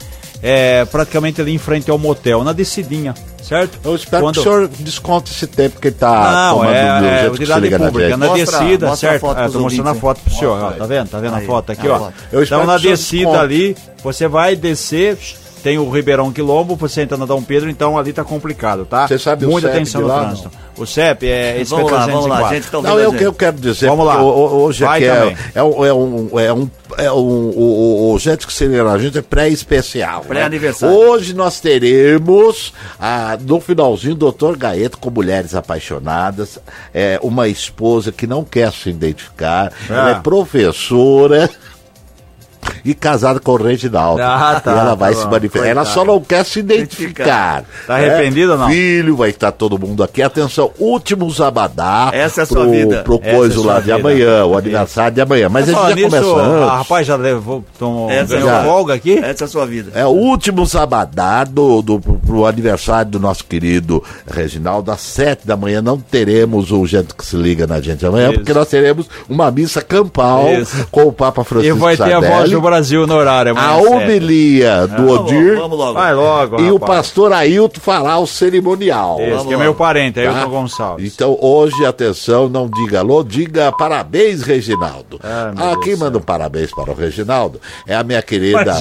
[0.46, 3.78] É, praticamente ali em frente ao motel, na descidinha, certo?
[3.82, 6.98] Eu espero Quando- que o senhor desconte esse tempo que ele tá Não, tomando é,
[7.00, 9.20] do é utilidade liga na pública, na Mostra- descida, mostra a certo?
[9.22, 11.08] foto Ah, mostrando a ouvintes, foto pro senhor, ó, tá vendo?
[11.08, 11.98] Tá vendo Aí, a foto aqui, a ó?
[11.98, 12.14] foto.
[12.30, 13.42] Eu espero Então na o descida desconte.
[13.42, 15.16] ali, você vai descer,
[15.64, 19.08] tem o Ribeirão Quilombo, você entra na Dom Pedro, então ali tá complicado, tá?
[19.08, 20.50] Você sabe o Muita CEP atenção de no lá, trânsito.
[20.76, 23.22] O CEP é esse Vamos lá, vamos lá, gente que tá Não, a eu, gente.
[23.24, 24.22] eu quero dizer, Vamos lá.
[24.22, 26.38] hoje Vai aqui é, é, um, é um.
[26.38, 30.20] É um, é um o, o, o gente que se liga na gente é pré-especial.
[30.20, 30.28] né?
[30.28, 30.94] Pré-aniversário.
[30.94, 36.58] Hoje nós teremos, ah, no finalzinho, o doutor Gaeto com mulheres apaixonadas,
[36.92, 41.48] é, uma esposa que não quer se identificar, ela é professora.
[42.84, 44.20] E casada com o Reginaldo.
[44.22, 45.20] Ah, tá, e ela tá vai bom.
[45.20, 45.68] se manifestar.
[45.68, 47.64] Ela só não quer se identificar.
[47.86, 48.68] Tá arrependido ou não?
[48.68, 50.22] Filho, vai estar todo mundo aqui.
[50.22, 52.10] Atenção, último Zabadá.
[52.12, 53.02] Essa é a sua pro, vida.
[53.02, 53.94] Pro Essa é coisa lá de vida.
[53.96, 55.48] amanhã, o aniversário de amanhã.
[55.48, 56.68] Mas a gente Falar já nisso, começa a antes.
[56.78, 58.64] rapaz já levou, tomou, Essa ganhou já.
[58.64, 59.18] folga aqui?
[59.18, 59.90] Essa é a sua vida.
[59.94, 64.90] É o último Zabadá do, do, pro, pro aniversário do nosso querido Reginaldo.
[64.90, 68.38] Às sete da manhã não teremos o gente que se liga na gente amanhã, Isso.
[68.40, 70.86] porque nós teremos uma missa campal Isso.
[70.90, 72.73] com o Papa E Francisco vai ter a voz Sardelli, do Brasil
[73.06, 73.54] no horário.
[73.58, 75.94] a homilia do Vamos, Odir vamos logo.
[75.94, 79.18] Vai logo, e o pastor Ailton falar o cerimonial.
[79.20, 80.46] Esse Vamos que é meu parente, Ailton Tá?
[80.46, 81.12] Gonçalves.
[81.14, 85.20] Então hoje, atenção, não diga alô, diga parabéns, Reginaldo.
[85.22, 88.22] Ah, meu Ah, Deus quem do manda um parabéns para o Reginaldo é a minha
[88.22, 88.74] querida?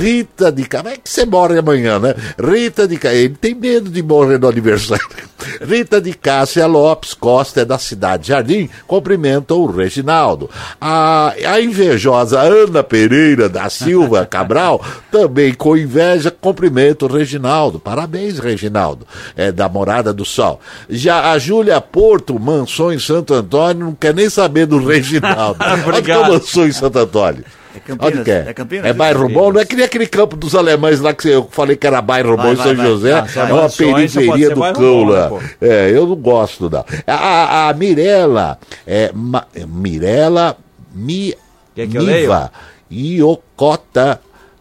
[0.00, 0.78] Rita de Cá.
[0.82, 2.14] Como é que você morre amanhã, né?
[2.38, 3.12] Rita de Cá.
[3.12, 5.04] Ele tem medo de morrer no aniversário.
[5.66, 10.50] Rita de Cássia Lopes Costa, é da cidade de Jardim, cumprimenta o Reginaldo.
[10.80, 17.78] A, a invejosa Ana Pereira da Silva Cabral, também com inveja, cumprimenta o Reginaldo.
[17.78, 19.06] Parabéns, Reginaldo.
[19.36, 20.60] É da Morada do Sol.
[20.88, 25.58] Já a Júlia Porto, Mansões Santo Antônio, não quer nem saber do Reginaldo.
[25.64, 26.32] Onde que é Obrigado.
[26.32, 27.44] Mansões Santo Antônio?
[27.74, 28.44] É Campinas, Onde que é?
[28.48, 28.98] é Campinas, É isso?
[28.98, 29.52] bairro bom?
[29.52, 32.36] Não é que nem aquele campo dos alemães lá que eu falei que era bairro
[32.36, 32.86] Vai, bom em vai, São vai.
[32.86, 33.12] José.
[33.12, 35.28] Ah, se é é uma periferia do cão né, lá.
[35.28, 35.40] pô?
[35.60, 36.84] É, eu não gosto, não.
[37.06, 40.56] A, a, a Mirella, é, Ma, Mirella
[40.92, 41.32] Mi,
[41.74, 42.50] Quer que eu Miva
[42.90, 44.20] Iocota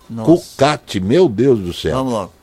[0.10, 0.32] Nossa.
[0.32, 1.96] Cucati, meu Deus do céu.
[1.98, 2.39] Vamos logo.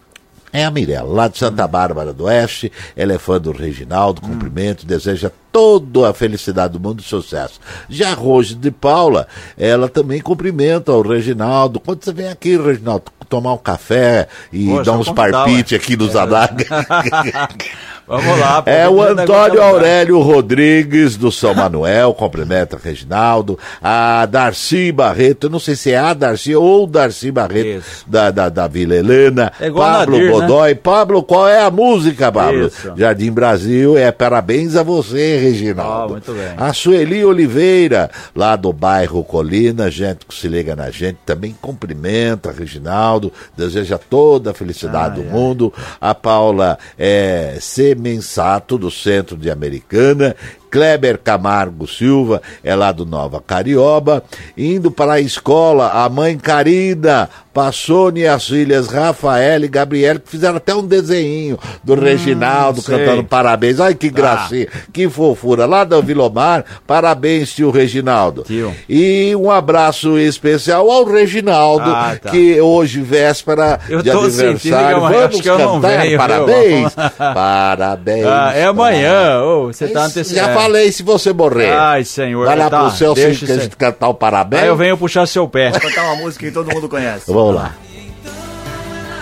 [0.52, 2.72] É a Mirella, lá de Santa Bárbara do Oeste.
[2.96, 7.60] Ela é fã do Reginaldo, cumprimento, deseja toda a felicidade do mundo e sucesso.
[7.90, 11.78] Já a Rose de Paula, ela também cumprimenta o Reginaldo.
[11.78, 15.94] Quando você vem aqui, Reginaldo, tomar um café e Poxa, dar uns convidar, parpite aqui
[15.94, 16.64] nos Adaga.
[18.06, 18.62] Vamos lá.
[18.66, 19.68] É o Antônio lugar.
[19.68, 23.58] Aurélio Rodrigues do São Manuel, cumprimenta Reginaldo.
[23.82, 28.04] A Darcy Barreto, eu não sei se é a Darcy ou Darcy Barreto Isso.
[28.06, 29.52] da, da, da Vila Helena.
[29.60, 30.40] É igual Pablo Nadir, né?
[30.40, 30.74] Godoy.
[30.76, 32.66] Pablo, qual é a música, Pablo?
[32.66, 32.92] Isso.
[32.96, 36.04] Jardim Brasil, é parabéns a você, Reginaldo.
[36.04, 36.54] Ah, muito bem.
[36.56, 42.52] A Sueli Oliveira, lá do bairro Colina, gente que se liga na gente, também cumprimenta
[42.52, 45.72] Reginaldo, deseja toda a felicidade do mundo.
[46.00, 47.95] A Paula é, C.
[47.96, 50.36] Mensato, do Centro de Americana,
[50.70, 54.22] Kleber Camargo Silva, é lá do Nova Carioba.
[54.56, 60.28] Indo para a escola, a mãe Carida, Passone e as filhas Rafael e Gabriel, que
[60.28, 62.98] fizeram até um desenho do Reginaldo sei.
[62.98, 63.80] cantando parabéns.
[63.80, 65.64] Ai, que gracinha, que fofura.
[65.64, 68.42] Lá da Vilomar, parabéns, tio Reginaldo.
[68.42, 68.74] Tio.
[68.86, 72.28] E um abraço especial ao Reginaldo, Ah, tá.
[72.30, 76.94] que hoje, véspera Eu de aniversário, vamos acho que eu não cantar venho, parabéns.
[77.16, 78.26] parabéns.
[78.26, 79.40] Ah, é amanhã.
[79.68, 80.52] Você tá Já antecipando.
[80.52, 81.72] falei se você morrer.
[81.72, 82.44] Ai, senhor.
[82.44, 84.62] Vai lá tá, pro céu deixa que a isso gente cantar o parabéns.
[84.62, 85.70] Aí eu venho puxar seu pé.
[85.70, 87.32] Vou cantar uma música que todo mundo conhece.
[87.32, 87.72] Vamos lá.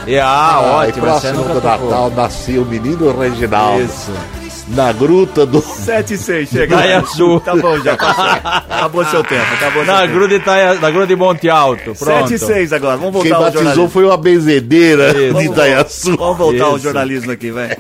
[0.07, 1.07] E, ah, Ai, ótimo.
[1.07, 1.67] Próximo nunca do.
[1.67, 3.83] Natal nasceu o menino Reginaldo.
[3.85, 4.13] Isso.
[4.69, 5.61] Na gruta do.
[5.61, 6.77] 7 e 6, chega.
[6.77, 7.41] Praia Azul.
[7.41, 8.25] Tá bom, já passou.
[8.25, 10.15] Acabou seu tempo, acabou seu Na tempo.
[10.15, 11.95] gruta, de Itaia, na gruda de Monte Alto.
[11.95, 12.29] Pronto.
[12.29, 13.91] 7 e 6 agora, vamos voltar Quem ao batizou jornalismo.
[13.91, 16.17] foi uma benzedeira de Itaiaçu.
[16.17, 16.85] vamos voltar ao Isso.
[16.85, 17.77] jornalismo aqui, velho.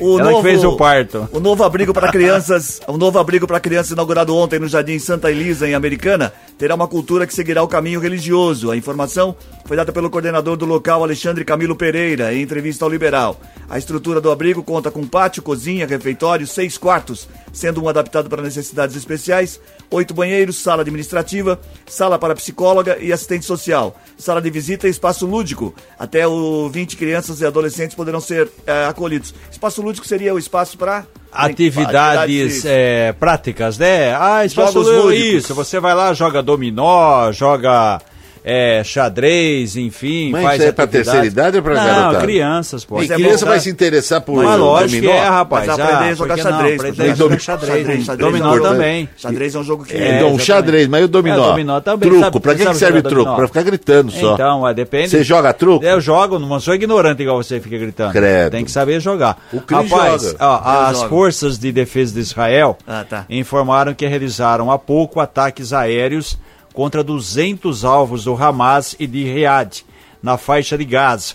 [0.00, 1.28] O Ela que fez o parto.
[1.32, 5.30] O novo abrigo para crianças, o novo abrigo para crianças inaugurado ontem no Jardim Santa
[5.30, 8.70] Elisa, em Americana, terá uma cultura que seguirá o caminho religioso.
[8.70, 13.40] A informação foi dada pelo coordenador do local, Alexandre Camilo Pereira, em entrevista ao Liberal.
[13.68, 18.40] A estrutura do abrigo conta com pátio, cozinha, refeitório, seis quartos, sendo um adaptado para
[18.40, 24.86] necessidades especiais, oito banheiros, sala administrativa, sala para psicóloga e assistente social, sala de visita
[24.86, 25.74] e espaço lúdico.
[25.98, 29.34] Até o 20 crianças e adolescentes poderão ser eh, acolhidos.
[29.50, 34.14] Espaço lúdico seria o espaço para Atividades é, práticas, né?
[34.14, 35.36] Ah, espaço Jogos lúdico.
[35.36, 38.00] Isso, você vai lá, joga dominó, joga
[38.50, 40.30] é, xadrez, enfim.
[40.30, 42.20] Mas faz isso é pra terceira idade ou pra Não, garotada?
[42.20, 42.96] crianças, pô.
[42.96, 45.22] E Mas é criança vai se interessar por Mas lógico que dominó?
[45.22, 45.66] é, rapaz.
[45.66, 46.50] Mas aprender a ah, jogar que não?
[46.50, 48.06] xadrez, Aprender a jogar xadrez.
[48.16, 49.08] Dominó é também.
[49.18, 49.94] Xadrez é um jogo que...
[49.94, 51.36] É, então, xadrez, mas e o dominó?
[51.36, 53.36] É, o dominó também, Truco, sabe- pra que, que serve jogar truco?
[53.36, 54.32] Pra ficar gritando só.
[54.32, 55.10] Então, é, depende.
[55.10, 55.84] Você joga truco?
[55.84, 58.12] Eu jogo, não sou ignorante igual você fica gritando.
[58.12, 58.52] Credo.
[58.52, 59.36] Tem que saber jogar.
[59.52, 63.26] O Cris Rapaz, as forças de defesa de Israel Ah, tá.
[63.28, 66.38] informaram que realizaram há pouco ataques aéreos
[66.72, 69.84] contra 200 alvos do Hamas e de Riad,
[70.22, 71.34] na faixa de Gaza.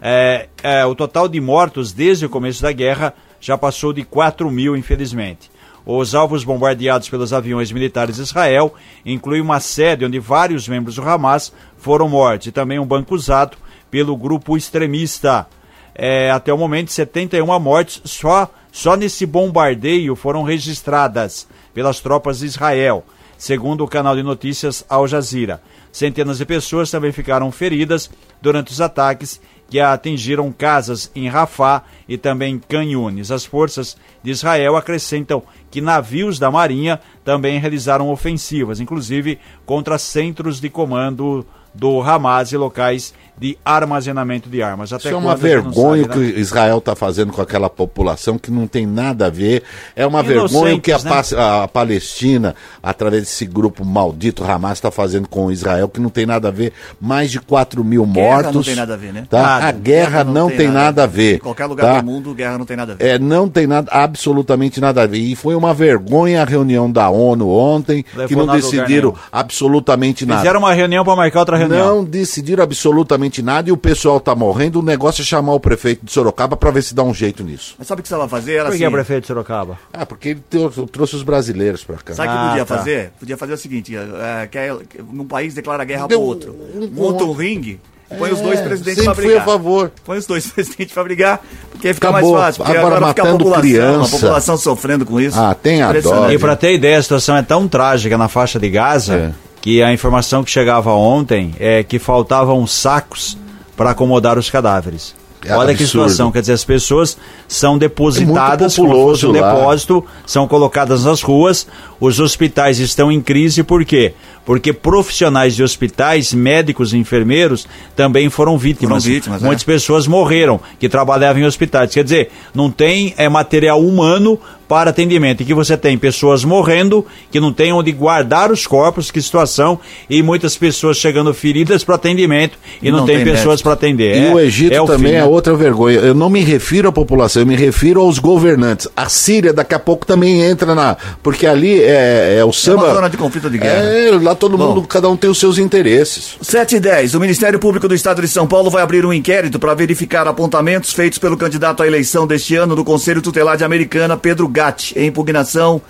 [0.00, 4.50] É, é, o total de mortos desde o começo da guerra já passou de 4
[4.50, 5.50] mil, infelizmente.
[5.86, 11.02] Os alvos bombardeados pelos aviões militares de Israel incluem uma sede onde vários membros do
[11.02, 13.56] Hamas foram mortos e também um banco usado
[13.90, 15.46] pelo grupo extremista.
[15.94, 22.46] É, até o momento, 71 mortes só, só nesse bombardeio foram registradas pelas tropas de
[22.46, 23.04] Israel,
[23.44, 25.60] segundo o canal de notícias Al Jazeera.
[25.92, 32.16] Centenas de pessoas também ficaram feridas durante os ataques que atingiram casas em Rafah e
[32.16, 33.30] também em Can Yunis.
[33.30, 40.58] As forças de Israel acrescentam que navios da Marinha também realizaram ofensivas, inclusive contra centros
[40.58, 44.92] de comando do Hamas e locais de armazenamento de armas.
[44.92, 46.32] Até Isso é uma não vergonha o sabe, né?
[46.32, 49.64] que Israel está fazendo com aquela população que não tem nada a ver.
[49.96, 51.10] É uma vergonha o que a, né?
[51.36, 56.48] a Palestina, através desse grupo maldito Hamas, está fazendo com Israel, que não tem nada
[56.48, 56.72] a ver.
[57.00, 58.54] Mais de 4 mil Guerra mortos.
[58.54, 59.26] não tem nada a ver, né?
[59.28, 59.42] Tá?
[59.42, 59.66] Nada.
[59.66, 61.36] A guerra não, tem, nada a ver.
[61.36, 62.00] Em qualquer lugar tá?
[62.00, 63.04] do mundo, guerra não tem nada a ver.
[63.04, 65.18] É, não tem nada, absolutamente nada a ver.
[65.18, 70.24] E foi uma vergonha a reunião da ONU ontem, Levou que não nada decidiram absolutamente
[70.24, 70.40] nada.
[70.40, 71.96] Fizeram uma reunião para marcar outra reunião.
[71.96, 74.80] Não decidiram absolutamente nada e o pessoal tá morrendo.
[74.80, 77.74] O negócio é chamar o prefeito de Sorocaba para ver se dá um jeito nisso.
[77.78, 78.52] Mas sabe o que você vai fazer?
[78.54, 79.78] Era Por que assim, é prefeito de Sorocaba?
[79.92, 82.14] Ah, porque ele trou- trouxe os brasileiros para cá.
[82.14, 82.76] Sabe o que Ah, podia tá.
[82.78, 83.12] fazer?
[83.18, 84.74] Podia fazer o seguinte: é, quer,
[85.12, 86.56] num país declara guerra Deu pro outro.
[86.74, 87.80] um Monta um ringue,
[88.18, 89.42] põe os dois É, presidentes pra brigar.
[89.42, 89.90] a favor.
[90.04, 92.32] Põe os dois presidentes pra brigar, porque aí fica Acabou.
[92.34, 92.64] mais fácil.
[92.64, 94.16] Porque Agora agora, fica a matando população, criança.
[94.16, 95.38] a população sofrendo com isso.
[95.38, 96.30] Ah, tem a dó.
[96.30, 99.32] E para ter ideia, a situação é tão trágica na faixa de Gaza É.
[99.64, 103.34] que a informação que chegava ontem é que faltavam sacos
[103.74, 105.14] para acomodar os cadáveres.
[105.42, 106.06] É Olha que absurdo.
[106.06, 107.16] situação, quer dizer, as pessoas
[107.48, 111.66] são depositadas É como um depósito, são colocadas nas ruas,
[111.98, 114.12] os hospitais estão em crise, por quê?
[114.44, 119.02] Porque profissionais de hospitais, médicos e enfermeiros também foram vítimas.
[119.02, 119.46] Foram vítimas, é.
[119.46, 121.94] Muitas pessoas morreram que trabalhavam em hospitais.
[121.94, 125.42] Quer dizer, não tem é, material humano para atendimento.
[125.42, 129.78] E que você tem pessoas morrendo, que não tem onde guardar os corpos, que situação,
[130.08, 134.16] e muitas pessoas chegando feridas para atendimento e não, Não tem, tem pessoas para atender.
[134.16, 135.98] E É- o Egito é também fim, é outra vergonha.
[135.98, 138.88] Eu não me refiro à população, eu me refiro aos governantes.
[138.96, 140.96] A Síria daqui a pouco também entra na.
[141.22, 142.84] Porque ali é, é o É samba.
[142.84, 143.82] uma zona de conflito de guerra.
[143.84, 144.68] É, lá todo Bom.
[144.74, 146.36] mundo, cada um tem os seus interesses.
[146.40, 147.14] 7 e 10.
[147.14, 150.92] O Ministério Público do Estado de São Paulo vai abrir um inquérito para verificar apontamentos
[150.92, 155.08] feitos pelo candidato à eleição deste ano do Conselho Tutelar de Americana, Pedro Gatti, em
[155.08, 155.82] impugnação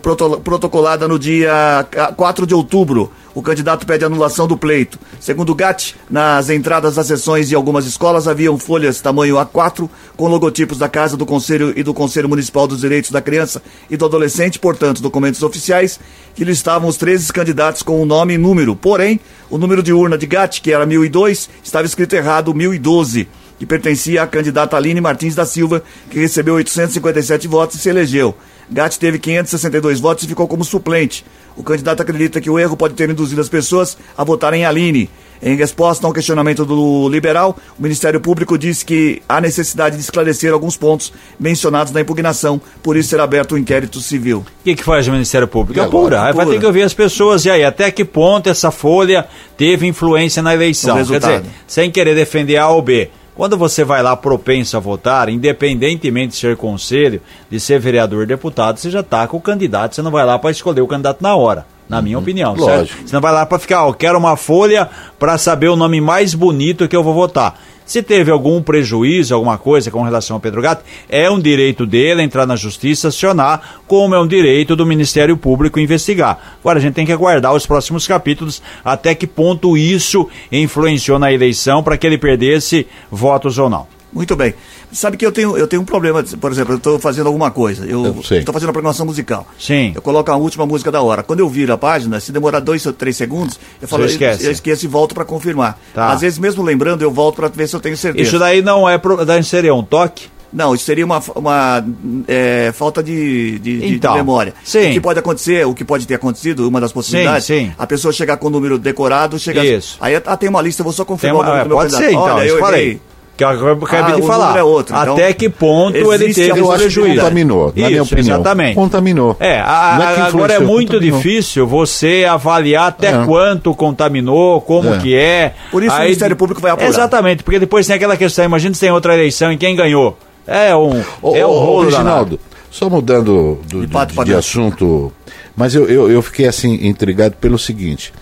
[0.00, 3.12] proto- protocolada no dia 4 de outubro.
[3.34, 4.98] O candidato pede anulação do pleito.
[5.20, 10.26] Segundo o GAT, nas entradas das sessões de algumas escolas haviam folhas tamanho A4 com
[10.26, 14.06] logotipos da Casa do Conselho e do Conselho Municipal dos Direitos da Criança e do
[14.06, 16.00] Adolescente, portanto, documentos oficiais,
[16.34, 18.74] que listavam os 13 candidatos com o nome e número.
[18.74, 23.66] Porém, o número de urna de GAT, que era 1002, estava escrito errado 1012 que
[23.66, 28.34] pertencia à candidata Aline Martins da Silva, que recebeu 857 votos e se elegeu.
[28.70, 31.24] Gatti teve 562 votos e ficou como suplente.
[31.56, 35.08] O candidato acredita que o erro pode ter induzido as pessoas a votarem em Aline.
[35.40, 40.02] Em resposta a um questionamento do liberal, o Ministério Público disse que há necessidade de
[40.02, 44.38] esclarecer alguns pontos mencionados na impugnação, por isso será aberto um inquérito civil.
[44.38, 45.78] O que, que faz o Ministério Público?
[45.78, 46.20] E agora?
[46.20, 46.22] Apura.
[46.24, 47.44] Aí vai ter que ouvir as pessoas.
[47.44, 51.04] E aí, até que ponto essa folha teve influência na eleição?
[51.04, 53.10] Quer dizer, sem querer defender A ou B.
[53.36, 57.20] Quando você vai lá propenso a votar, independentemente de ser conselho,
[57.50, 60.50] de ser vereador, deputado, você já está com o candidato, você não vai lá para
[60.50, 61.66] escolher o candidato na hora.
[61.86, 62.68] Na minha opinião, certo?
[62.68, 62.78] Uhum.
[62.78, 63.08] Lógico.
[63.08, 66.34] Você não vai lá para ficar, ó, quero uma folha para saber o nome mais
[66.34, 67.60] bonito que eu vou votar.
[67.86, 72.20] Se teve algum prejuízo, alguma coisa com relação ao Pedro Gato, é um direito dele
[72.20, 76.56] entrar na justiça, acionar, como é um direito do Ministério Público investigar.
[76.60, 81.32] Agora a gente tem que aguardar os próximos capítulos até que ponto isso influenciou na
[81.32, 83.86] eleição para que ele perdesse votos ou não.
[84.12, 84.52] Muito bem.
[84.92, 87.84] Sabe que eu tenho, eu tenho um problema, por exemplo, eu estou fazendo alguma coisa,
[87.84, 89.46] eu Eu estou fazendo a programação musical.
[89.58, 89.92] Sim.
[89.94, 91.22] Eu coloco a última música da hora.
[91.22, 94.44] Quando eu viro a página, se demorar dois ou três segundos, eu falo, esquece.
[94.46, 95.78] eu esqueço e volto para confirmar.
[95.92, 96.10] Tá.
[96.12, 98.22] Às vezes, mesmo lembrando, eu volto para ver se eu tenho certeza.
[98.28, 100.28] Isso daí não é, pro- daí seria um toque?
[100.52, 101.84] Não, isso seria uma, uma
[102.28, 104.54] é, falta de, de, de- de Então, memória.
[104.64, 104.90] sim.
[104.90, 107.72] O que pode acontecer, o que pode ter acontecido, uma das possibilidades, sim.
[107.76, 109.64] a pessoa chegar com o número decorado, chega.
[109.64, 109.98] Isso.
[110.00, 111.76] Aí ah, tem uma lista, eu vou só confirmar uma- o é, número do meu
[111.78, 112.10] pode candidato.
[112.10, 113.00] ser, então, Olha, eu falei.
[113.36, 114.56] Que eu acabei Ah, de o falar.
[114.56, 117.16] é outro, então Até que ponto ele teve Eu que prejuízo.
[117.20, 118.36] contaminou, na minha Isso, opinião.
[118.36, 118.74] Exatamente.
[118.74, 119.36] Contaminou.
[119.38, 121.18] É, a- é agora é muito contaminou.
[121.20, 123.24] difícil você avaliar até É.
[123.26, 124.98] quanto contaminou, como É.
[124.98, 125.52] que é.
[125.70, 126.88] Por isso o Ministério Público vai apurar.
[126.88, 130.16] Exatamente, porque depois tem aquela questão, imagina se tem outra eleição e quem ganhou.
[130.46, 131.90] É um, Ô, é um ô, ô, rolo.
[131.90, 135.12] Reginaldo, só mudando do- De de, de- assunto,
[135.54, 138.14] mas eu, eu, eu fiquei assim intrigado pelo seguinte.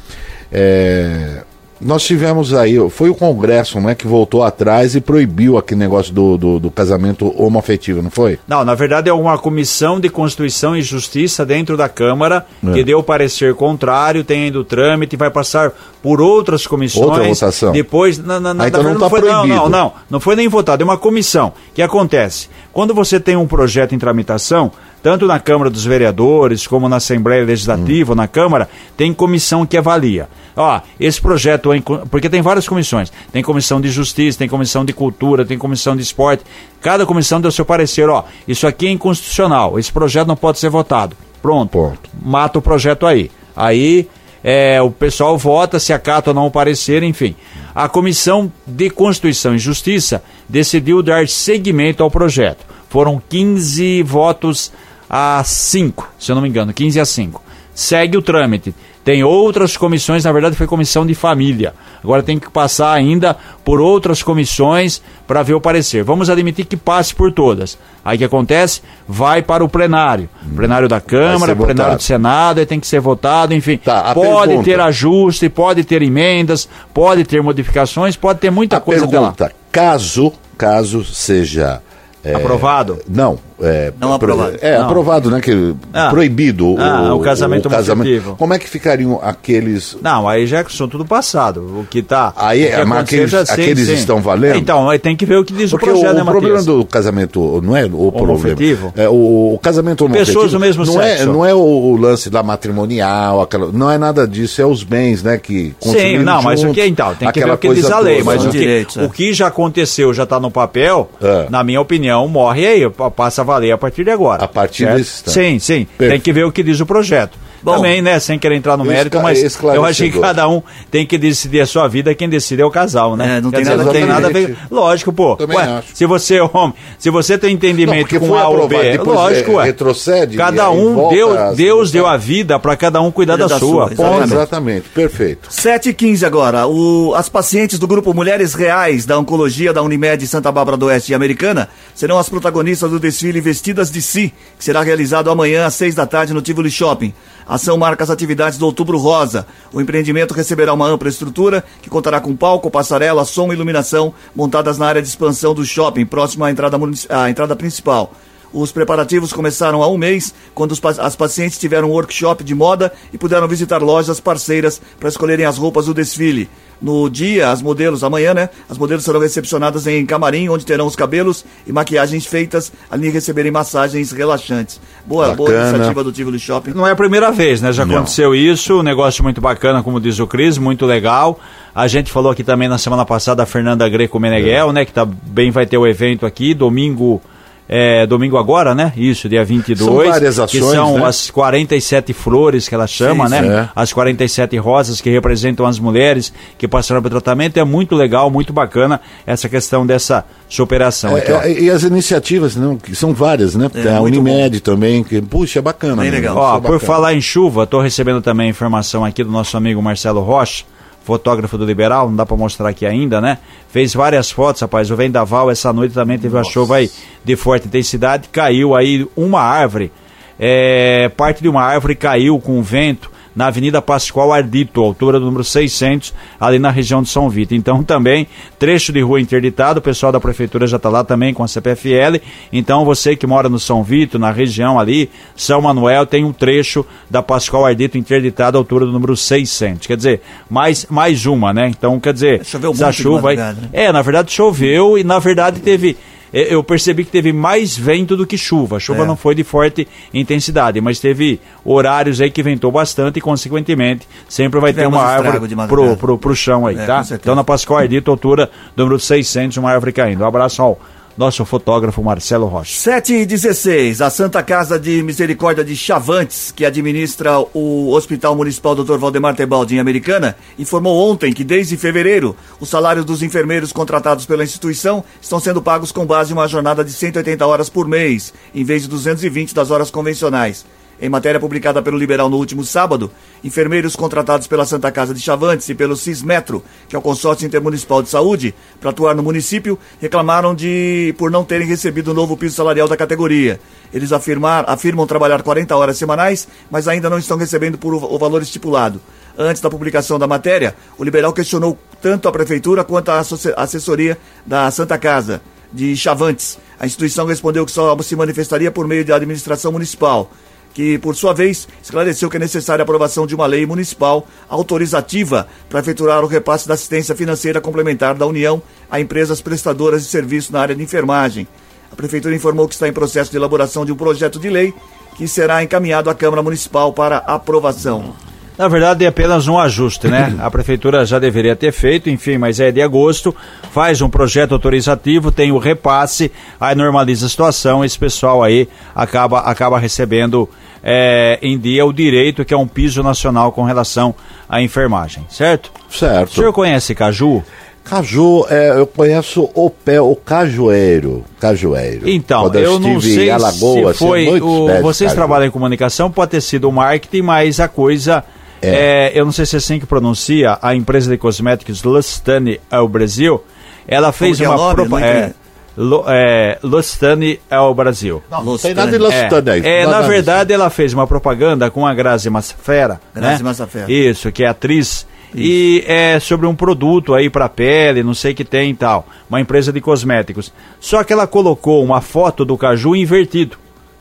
[0.51, 1.43] é,
[1.81, 6.37] nós tivemos aí, foi o Congresso né, que voltou atrás e proibiu aquele negócio do,
[6.39, 8.39] do, do casamento homoafetivo, não foi?
[8.49, 12.73] Não, na verdade é uma comissão de Constituição e Justiça dentro da Câmara É.
[12.73, 17.07] que deu parecer contrário, tem ainda o trâmite, vai passar por outras comissões.
[17.07, 17.73] Outra votação.
[17.73, 19.55] Depois, na, na, na Ah, então verdade, não tá foi, não, proibido.
[19.57, 21.49] não, não, não foi nem votado, é uma comissão.
[21.71, 22.49] O que acontece?
[22.73, 24.71] Quando você tem um projeto em tramitação,
[25.05, 29.77] tanto na Câmara dos Vereadores como na Assembleia Legislativa ou na Câmara, tem comissão que
[29.77, 30.31] avalia.
[30.57, 33.13] Ó, esse projeto é porque tem várias comissões.
[33.31, 36.43] Tem comissão de justiça, tem comissão de cultura, tem comissão de esporte.
[36.81, 40.71] Cada comissão deu seu parecer, ó, isso aqui é inconstitucional, esse projeto não pode ser
[40.71, 41.15] votado.
[41.43, 41.71] Pronto.
[41.71, 42.11] Ponto.
[42.23, 43.31] Mata o projeto aí.
[43.55, 44.09] Aí
[44.43, 47.37] é, o pessoal vota se acata ou não o parecer, enfim.
[47.75, 52.65] A Comissão de Constituição e Justiça decidiu dar seguimento ao projeto.
[52.89, 54.73] Foram 15 votos
[55.17, 57.41] a 5, se eu não me engano, 15 a 5.
[57.73, 58.75] Segue o trâmite.
[59.05, 61.73] Tem outras comissões, na verdade foi comissão de família.
[62.03, 66.03] Agora tem que passar ainda por outras comissões para ver o parecer.
[66.03, 67.79] Vamos admitir que passe por todas.
[68.05, 68.81] Aí o que acontece?
[69.07, 70.29] Vai para o plenário.
[70.57, 71.97] Plenário da Câmara, plenário votado.
[71.97, 73.77] do Senado, aí tem que ser votado, enfim.
[73.77, 74.65] Tá, pode pergunta.
[74.65, 79.33] ter ajuste, pode ter emendas, pode ter modificações, pode ter muita A coisa até lá.
[79.33, 81.81] pergunta, caso, caso seja...
[82.25, 83.01] é, Aprovado?
[83.09, 84.57] Não, é, Não aprovado.
[84.61, 84.87] É, Não.
[84.87, 85.41] aprovado, né?
[85.41, 86.09] Que, Ah.
[86.11, 88.37] proibido Ah, o casamento homoafetivo.
[88.37, 91.61] Como é que ficariam aqueles Não, aí já é assunto do passado.
[91.81, 92.33] O que tá.
[92.37, 94.57] Aí, o que mas aqueles- aqueles estão valendo?
[94.57, 96.63] Então, aí tem que ver o que diz Porque o projeto, o, né, o problema
[96.63, 98.57] do casamento não é o problema.
[98.97, 101.33] É, o, o casamento homoafetivo Pessoas do mesmo não é sexo.
[101.33, 105.23] não é o, o lance da matrimonial, aquela, não é nada disso, é os bens,
[105.23, 107.15] né, que Sim, não, mas o juntos, que então?
[107.15, 108.23] Tem que ver o que diz a lei.
[108.23, 109.05] Mas o que, é.
[109.05, 111.47] o que já aconteceu, já está no papel, É.
[111.51, 114.45] na minha opinião, morre aí, pa- passa valer a partir de agora.
[114.45, 114.97] A partir certo?
[114.99, 115.35] desse instante.
[115.35, 115.75] Sim, sim.
[115.85, 116.23] Tem Perfeito.
[116.23, 117.39] que ver o que diz o projeto.
[117.65, 119.43] Bom, Também, né, sem querer entrar no mérito, mas
[119.75, 122.71] eu acho que cada um tem que decidir a sua vida, quem decide é o
[122.71, 123.39] casal, né?
[123.39, 124.09] É, não tem dizer, nada não a tem ver.
[124.13, 124.57] nada a ver.
[124.71, 125.35] Lógico, pô.
[125.37, 125.89] Também Ué, acho.
[125.95, 129.53] se você é homem, se você tem Não, entendimento porque com A ou B, lógico,
[129.53, 129.65] é, ué.
[129.65, 133.49] retrocede, Cada um, Deus, a se Deus deu a vida para cada um cuidar Cuida
[133.49, 133.89] da, da sua.
[133.89, 134.25] sua, ponto.
[134.25, 135.47] Exatamente, perfeito.
[135.51, 136.67] 7 e 15 agora.
[136.67, 141.13] O- as pacientes do grupo Mulheres Reais da Oncologia da Unimed Santa Bárbara do Oeste
[141.13, 145.75] e Americana serão as protagonistas do desfile Vestidas de Si, que será realizado amanhã às
[145.75, 147.15] 6 da tarde no Tivoli Shopping.
[147.47, 149.47] A ação marca as atividades do Outubro Rosa.
[149.73, 154.79] O empreendimento receberá uma ampla estrutura que contará com palco, passarela, som e iluminação montadas
[154.79, 156.79] na área de expansão do shopping, próximo à entrada,
[157.11, 158.13] à entrada principal.
[158.55, 162.93] Os preparativos começaram há um mês, quando os, as pacientes tiveram um workshop de moda
[163.13, 166.49] e puderam visitar lojas parceiras para escolherem as roupas do desfile.
[166.81, 168.49] No dia, as modelos, amanhã, né?
[168.71, 173.51] As modelos serão recepcionadas em camarim, onde terão os cabelos e maquiagens feitas, ali receberem
[173.51, 174.81] massagens relaxantes.
[175.05, 176.73] Boa, boa iniciativa do Tivoli Shopping.
[176.75, 177.73] Não é a primeira vez, né?
[177.73, 177.97] Já Não.
[177.97, 181.41] aconteceu isso, um negócio muito bacana, como diz o Cris, muito legal.
[181.75, 184.85] A gente falou aqui também na semana passada a Fernanda Greco Meneghel, né?
[184.85, 187.21] Que também vai ter o evento aqui, domingo.
[187.67, 188.93] É, domingo agora, né?
[188.95, 189.79] Isso, dia 22.
[189.79, 191.07] São várias Que ações, são né?
[191.07, 193.47] as 47 flores que ela chama, Sim, né?
[193.47, 193.69] É.
[193.75, 197.57] As 47 rosas que representam as mulheres que passaram pelo tratamento.
[197.57, 201.17] É muito legal, muito bacana essa questão dessa superação.
[201.17, 201.41] aqui, ó.
[201.41, 203.71] É, é, e as iniciativas, não, que são várias, né?
[203.71, 206.03] Tem a Unimed também, que, puxa, é bacana.
[206.03, 206.35] Bem legal.
[206.35, 206.81] Isso Ó, é por bacana.
[206.81, 210.65] falar em chuva, estou recebendo também informação aqui do nosso amigo Marcelo Rocha,
[211.05, 213.39] fotógrafo do Liberal, não dá para mostrar aqui ainda, né?
[213.69, 214.91] Fez várias fotos, rapaz.
[214.91, 216.91] O Vendaval essa noite também teve uma chuva aí
[217.23, 219.93] de forte intensidade, caiu aí uma árvore,
[220.41, 225.45] é, parte de uma árvore caiu com vento na Avenida Pascoal Ardito, altura do número
[225.45, 227.55] 600, ali na região de São Vito.
[227.55, 228.27] Então também,
[228.59, 232.21] trecho de rua interditado, o pessoal da prefeitura já está lá também com a CPFL.
[232.53, 236.85] Então você que mora no São Vito, na região ali, São Manuel, tem um trecho
[237.11, 239.87] da Pascoal Ardito interditado, altura do número 600.
[239.87, 241.69] Quer dizer, mais, mais uma, né?
[241.69, 243.37] Então, quer dizer, Choveu essa chuva aí...
[243.37, 243.57] né?
[243.73, 245.97] É, na verdade choveu e na verdade teve...
[246.35, 248.77] eh, Eu percebi que teve mais vento do que chuva.
[248.77, 249.07] A chuva É.
[249.07, 254.59] não foi de forte intensidade, mas teve horários aí que ventou bastante e, consequentemente, sempre
[254.61, 257.05] vai Tivemos ter uma árvore pro, pro, pro chão aí, É, tá?
[257.13, 260.23] Então, na Pascoal Ardito, altura do número 600, uma árvore caindo.
[260.23, 260.79] Um abraço ao
[261.17, 262.75] nosso fotógrafo Marcelo Rocha.
[262.75, 268.75] 7 e 16, a Santa Casa de Misericórdia de Chavantes, que administra o Hospital Municipal
[268.75, 268.97] Dr.
[268.97, 274.45] Valdemar Tebaldi em Americana, informou ontem que desde fevereiro os salários dos enfermeiros contratados pela
[274.45, 278.65] instituição estão sendo pagos com base em uma jornada de 180 horas por mês, em
[278.65, 280.65] vez de 220 das horas convencionais.
[281.01, 283.11] Em matéria publicada pelo Liberal no último sábado,
[283.43, 288.03] enfermeiros contratados pela Santa Casa de Chavantes e pelo Cismetro, que é o consórcio intermunicipal
[288.03, 292.55] de saúde, para atuar no município, reclamaram de por não terem recebido o novo piso
[292.55, 293.59] salarial da categoria.
[293.93, 298.19] Eles afirmar, afirmam trabalhar 40 horas semanais, mas ainda não estão recebendo por o, o
[298.19, 299.01] valor estipulado.
[299.37, 303.21] Antes da publicação da matéria, o liberal questionou tanto a prefeitura quanto a
[303.57, 304.17] assessoria
[304.47, 305.43] da Santa Casa
[305.73, 306.57] de Chavantes.
[306.79, 310.31] A instituição respondeu que só se manifestaria por meio da administração municipal
[310.75, 315.47] que, por sua vez, esclareceu que é necessária a aprovação de uma lei municipal autorizativa
[315.71, 318.61] para efetuar o repasse da assistência financeira complementar da União
[318.91, 321.47] a empresas prestadoras de serviço na área de enfermagem.
[321.91, 324.75] A Prefeitura informou que está em processo de elaboração de um projeto de lei
[325.17, 328.13] que será encaminhado à Câmara Municipal para aprovação.
[328.57, 330.35] Na verdade, é apenas um ajuste, né?
[330.39, 333.35] A prefeitura já deveria ter feito, enfim, mas é de agosto,
[333.73, 339.41] faz um projeto autorizativo, tem o repasse, aí normaliza a situação, esse pessoal aí acaba,
[339.41, 340.49] acaba recebendo
[340.85, 344.15] é, em dia o direito, que é um piso nacional com relação
[344.49, 345.73] à enfermagem, certo?
[345.89, 346.35] O Certo.
[346.35, 347.43] senhor conhece Caju?
[347.83, 351.23] Caju, é, eu conheço o pé, o cajueiro.
[351.41, 352.09] Cajueiro.
[352.09, 354.27] Então, Quando eu não estive sei Alagoas, se foi.
[354.39, 358.25] é o- vocês trabalham em comunicação, pode ter sido o marketing, mas a coisa.
[358.63, 359.13] É.
[359.15, 363.45] eu não sei se é assim que pronuncia, a empresa de cosméticos Lustane ao Brasil,
[363.87, 364.75] ela fez é o uma nome?
[364.75, 365.35] propa-
[365.77, 366.67] Não é, entendi.
[366.67, 368.23] Lu- é, ao Brasil.
[368.31, 369.23] Não, não tem nada de Lustane.
[369.25, 369.63] Lustane aí.
[369.67, 373.01] É, Não, na verdade, ela fez uma propaganda com a Grazi Massafera.
[373.15, 373.49] Grazi né?
[373.49, 373.91] Massafera.
[373.93, 375.07] Isso, que é atriz.
[375.35, 379.05] E é sobre um produto aí para pele, não sei o que tem e tal.
[379.29, 380.53] Uma empresa de cosméticos.
[380.79, 383.57] Só que ela colocou uma foto do caju invertido.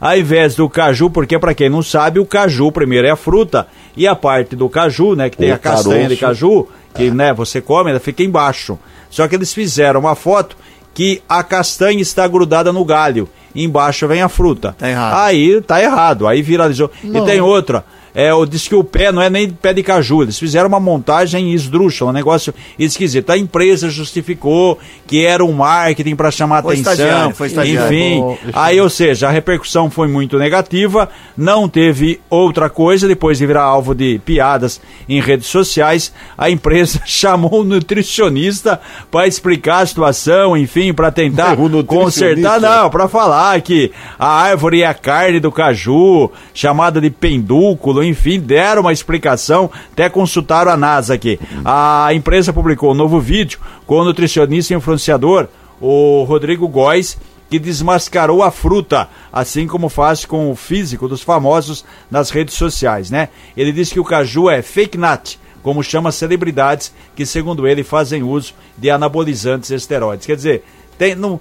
[0.00, 3.66] Ao invés do caju, porque para quem não sabe, o caju primeiro é a fruta
[3.96, 6.40] e a parte do caju, né, que tem O a castanha de caroço.
[6.40, 8.78] caju, que né, você come, ela fica embaixo.
[9.08, 10.56] Só que eles fizeram uma foto
[10.96, 14.74] que a castanha está grudada no galho, embaixo vem a fruta.
[14.78, 15.14] Tá errado.
[15.18, 16.90] Aí tá errado, aí viralizou.
[17.04, 17.84] E tem outra.
[18.18, 20.80] É, o- diz que o pé não é nem pé de caju, eles fizeram uma
[20.80, 23.28] montagem esdrúxula, um negócio esquisito.
[23.30, 26.92] A empresa justificou que era um marketing para chamar Foi atenção.
[26.94, 27.94] estagiário, foi estagiário.
[27.94, 33.46] Enfim, aí, ou seja, a repercussão foi muito negativa, não teve outra coisa, depois de
[33.46, 39.86] virar alvo de piadas em redes sociais, a empresa chamou um nutricionista para explicar a
[39.86, 41.54] situação, enfim, para tentar
[41.86, 48.02] consertar, não, para falar que a árvore é a carne do caju, chamada de pendúculo,
[48.06, 51.38] enfim, deram uma explicação, até consultaram a NASA aqui.
[51.64, 55.48] A empresa publicou um novo vídeo com o nutricionista e influenciador,
[55.80, 61.84] o Rodrigo Góes, que desmascarou a fruta, assim como faz com o físico dos famosos
[62.10, 63.28] nas redes sociais, né?
[63.56, 68.22] Ele disse que o caju é fake nut, como chama celebridades que, segundo ele, fazem
[68.22, 70.26] uso de anabolizantes e esteroides.
[70.26, 70.64] Quer dizer,
[70.98, 71.40] tem, não,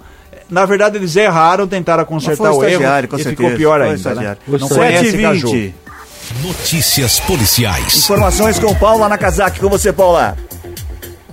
[0.50, 3.30] na verdade, eles erraram, tentaram consertar o erro e certeza.
[3.30, 4.16] ficou pior Foi ainda.
[4.16, 4.38] Né?
[4.48, 5.52] Não conhece 7 Caju.
[5.52, 5.76] 20
[6.34, 7.96] Notícias policiais.
[7.96, 9.60] Informações com Paula Nakazaki.
[9.60, 10.36] Com você, Paula.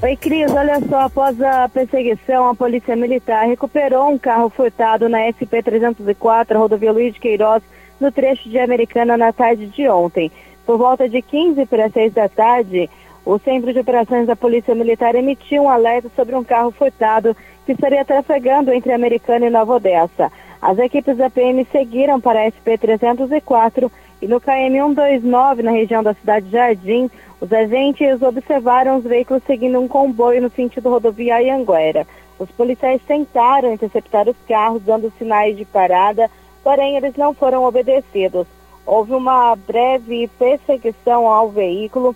[0.02, 5.20] Oi, Cris, olha só, após a perseguição, a Polícia Militar recuperou um carro furtado na
[5.30, 7.62] SP-304, rodovia Luiz de Queiroz,
[7.98, 10.30] no trecho de Americana na tarde de ontem.
[10.66, 12.90] Por volta de 15 para 6 da tarde,
[13.24, 17.34] o Centro de Operações da Polícia Militar emitiu um alerta sobre um carro furtado
[17.64, 20.30] que estaria trafegando entre Americana e Nova Odessa.
[20.60, 23.90] As equipes da PM seguiram para a SP-304
[24.22, 27.10] e no KM-129, na região da cidade de Jardim,
[27.40, 32.06] os agentes observaram os veículos seguindo um comboio no sentido rodovia Anhanguera.
[32.38, 36.30] Os policiais tentaram interceptar os carros, dando sinais de parada,
[36.62, 38.46] porém eles não foram obedecidos.
[38.86, 42.14] Houve uma breve perseguição ao veículo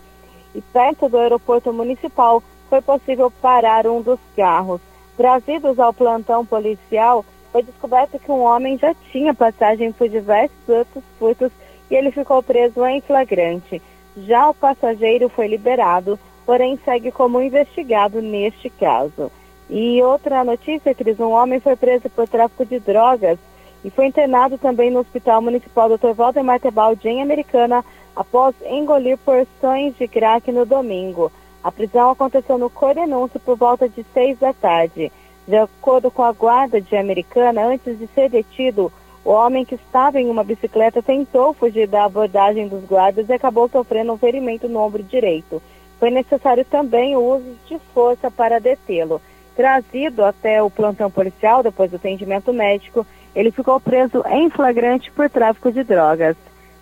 [0.55, 2.41] e perto do aeroporto municipal
[2.71, 4.81] foi possível parar um dos carros.
[5.17, 11.03] Trazidos ao plantão policial, foi descoberto que um homem já tinha passagem por diversos outros
[11.19, 11.51] furtos
[11.91, 13.80] e ele ficou preso em flagrante.
[14.16, 19.30] Já o passageiro foi liberado, porém segue como investigado neste caso.
[19.68, 23.39] E outra notícia, Cris, um homem foi preso por tráfico de drogas
[23.84, 26.12] e foi internado também no Hospital Municipal Dr.
[26.14, 27.84] Valdemar Tebaldi, em Americana,
[28.14, 31.30] após engolir porções de crack no domingo.
[31.62, 35.11] A prisão aconteceu no Cordenúncio por volta de seis da tarde.
[35.47, 38.93] De acordo com a guarda de Americana, antes de ser detido,
[39.27, 43.68] o homem que estava em uma bicicleta tentou fugir da abordagem dos guardas e acabou
[43.68, 45.61] sofrendo um ferimento no ombro direito.
[45.99, 49.20] Foi necessário também o uso de força para detê-lo.
[49.57, 53.05] Trazido até o plantão policial depois do atendimento médico,
[53.35, 56.37] ele ficou preso em flagrante por tráfico de drogas.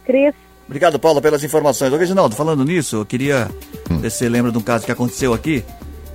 [0.04, 0.34] Cris,
[0.66, 1.92] Obrigado, Paula, pelas informações.
[1.92, 3.48] Ô, Reginaldo, falando nisso, eu queria
[3.88, 5.64] ver se você lembra de um caso que aconteceu aqui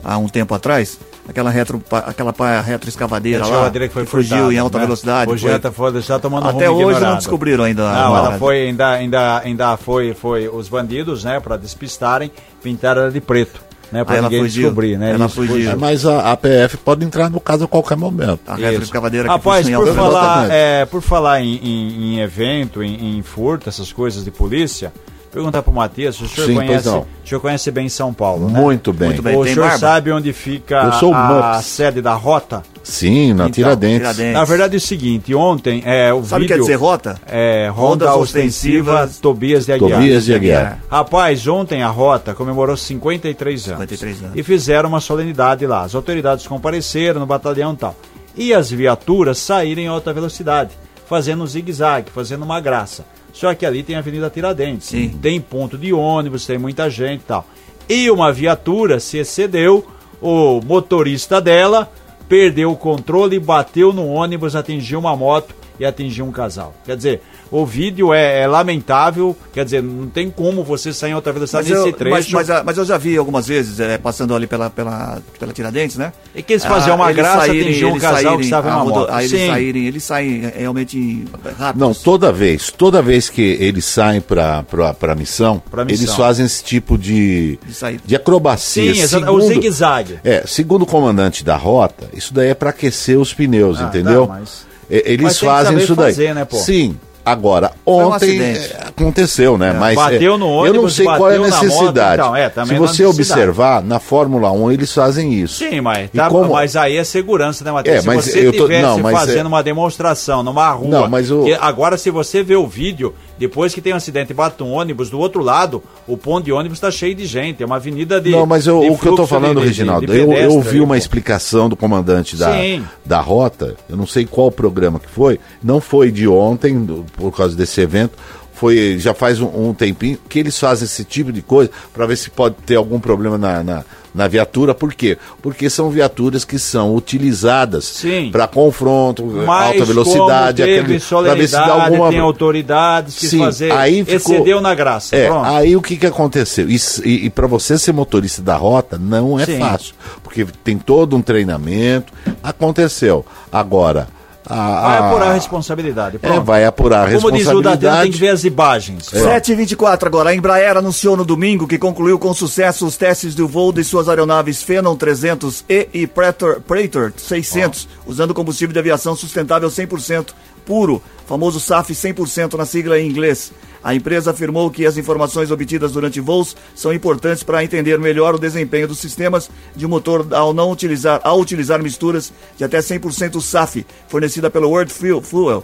[0.04, 1.00] há um tempo atrás.
[1.30, 4.84] Aquela retro, aquela pá retroescavadeira A lá, escavadeira que foi fugiu furtada, em alta né?
[4.86, 5.32] velocidade.
[5.32, 7.18] Hoje foi- tá, foi, já tomando Até rumo hoje não ignorado.
[7.18, 7.84] descobriram ainda.
[7.84, 12.32] Não, a- ela foi, ainda, ainda, ainda foi, foi os bandidos, né, para despistarem,
[12.64, 13.62] pintaram ela de preto,
[13.92, 14.64] né, para ela ninguém fugiu.
[14.64, 15.12] descobrir, né?
[15.14, 15.70] Ela Isso, fugiu.
[15.72, 18.40] É, mas a, a PF pode entrar no caso a qualquer momento.
[18.48, 23.18] A retroescavadeira que Rapaz, fugiu por falar, é, por falar em, em- em evento, em,
[23.20, 24.92] em furto, essas coisas de polícia,
[25.32, 28.60] perguntar pro Matias, se o senhor Sim, conhece, o senhor conhece bem São Paulo, né?
[28.60, 29.10] Muito bem.
[29.10, 29.36] Muito bem.
[29.36, 29.80] O tem senhor barba?
[29.80, 32.64] sabe onde fica Eu sou o a, a sede da Rota?
[32.84, 34.00] Sim, na Então, Tiradentes.
[34.00, 34.34] Tiradentes.
[34.34, 36.56] Na verdade é o seguinte, ontem é o Sabe o que vídeo...
[36.56, 37.22] quer dizer rota?
[37.28, 40.00] É, Ronda Rondas Ostensiva Ostensivas, Tobias de Aguiar.
[40.00, 40.80] Tobias de Aguiar.
[40.90, 43.80] Rapaz, ontem a Rota comemorou 53 anos.
[43.82, 44.38] 53 anos.
[44.38, 45.84] E fizeram uma solenidade lá.
[45.84, 47.96] As autoridades compareceram no batalhão e tal.
[48.36, 50.72] E as viaturas saíram em alta velocidade,
[51.08, 53.04] fazendo um zigue-zague, fazendo uma graça.
[53.34, 54.88] Só que ali tem a Avenida Tiradentes.
[54.88, 55.10] Sim.
[55.22, 57.48] Tem ponto de ônibus, tem muita gente e tal.
[57.88, 59.86] E uma viatura se excedeu,
[60.22, 61.92] o motorista dela
[62.28, 66.76] perdeu o controle, bateu no ônibus, atingiu uma moto e atingiu um casal.
[66.86, 67.22] Quer dizer,
[67.52, 71.68] o vídeo é, é lamentável, quer dizer, não tem como você sair em alta velocidade
[71.70, 72.16] Mas nesse eu, trecho.
[72.16, 75.52] mas, mas, a- mas eu já vi algumas vezes, é, passando ali pela, pela, pela
[75.54, 76.14] Tiradentes, né?
[76.36, 78.76] E quis fazer uma eles graça, atingiu um eles casal que saírem, estava em a
[78.76, 79.12] uma moto.
[79.12, 79.48] Aí eles Sim.
[79.48, 81.26] saírem, eles saem é, realmente
[81.58, 81.80] rápido.
[81.82, 84.64] Não, toda vez, toda vez que eles saem para
[85.02, 86.04] a missão, Pra missão.
[86.06, 88.94] eles fazem esse tipo de, De de acrobacia.
[88.94, 90.20] Sim, exato, o zigue-zague.
[90.24, 94.28] É, segundo o comandante da rota, isso daí é para aquecer os pneus, Ah, entendeu?
[94.28, 96.06] tá, mas- Eles que fazem isso daí.
[96.14, 96.58] fazer, né, pô?
[96.58, 96.98] Sim.
[97.26, 98.74] Agora, um ontem acidente.
[98.74, 99.74] é, aconteceu, né?
[99.80, 102.22] Mas Bateu é, no eu não ônibus, sei qual é a bateu na moto, necessidade.
[102.22, 103.06] então, é, Se há você necessidade.
[103.06, 105.60] observar, na Fórmula 1 eles fazem isso.
[105.60, 107.98] Sim, mas, tá, como- mas aí é segurança, né, Matheus?
[107.98, 110.88] É, se mas você eu tô- tivesse não, mas fazendo é- uma demonstração numa rua.
[110.90, 114.32] Não, mas o- que agora, se você vê o vídeo, depois que tem um acidente
[114.32, 117.64] e bate um ônibus, do outro lado, o ponto de ônibus está cheio de gente.
[117.64, 118.30] É uma avenida de.
[118.30, 120.28] Não, mas eu- de o que eu fluxo falando, de- de- Reginaldo, de eu, eu
[120.30, 122.84] pedestre ouvi uma explicação do comandante da, Sim.
[123.06, 126.86] da rota, eu não sei qual programa que foi, não foi de ontem,
[127.16, 128.12] por causa desse evento,
[128.60, 132.18] foi já faz um, um tempinho que eles fazem esse tipo de coisa para ver
[132.18, 133.84] se pode ter algum problema na, na,
[134.14, 134.76] na viatura.
[134.76, 135.18] Por quê?
[135.42, 138.04] Porque são viaturas que são utilizadas
[138.34, 143.72] para confronto, Mas alta velocidade, pra ver se dá alguma tem autoridades que Sim, fazer.
[143.72, 145.16] aí ficou- Excedeu na graça.
[145.16, 145.46] É, Pronto.
[145.46, 146.70] aí o que que aconteceu?
[146.70, 149.60] Isso- e e para você ser motorista da rota não é Sim.
[149.60, 149.94] fácil,
[150.24, 152.12] porque tem todo um treinamento.
[152.44, 153.26] Aconteceu.
[153.52, 154.08] Agora,
[154.50, 156.16] a, Vai a- apurar a responsabilidade.
[156.16, 156.44] É, Pronto.
[156.44, 158.18] vai apurar a Como diz o Datena, tem que responsabilidade.
[158.20, 159.10] ver as imagens.
[159.14, 160.30] 7h24 agora.
[160.32, 164.10] A Embraer anunciou no domingo que concluiu com sucesso os testes do voo de suas
[164.10, 170.30] aeronaves Phenom 300E e Praetor, Praetor 600, usando combustível de aviação sustentável 100%
[170.66, 173.52] puro, famoso SAF 100% na sigla em inglês.
[173.84, 178.40] A empresa afirmou que as informações obtidas durante voos são importantes para entender melhor o
[178.40, 183.86] desempenho dos sistemas de motor ao não utilizar, ao utilizar misturas de até 100% SAF,
[184.08, 185.64] fornecida pelo World Fuel.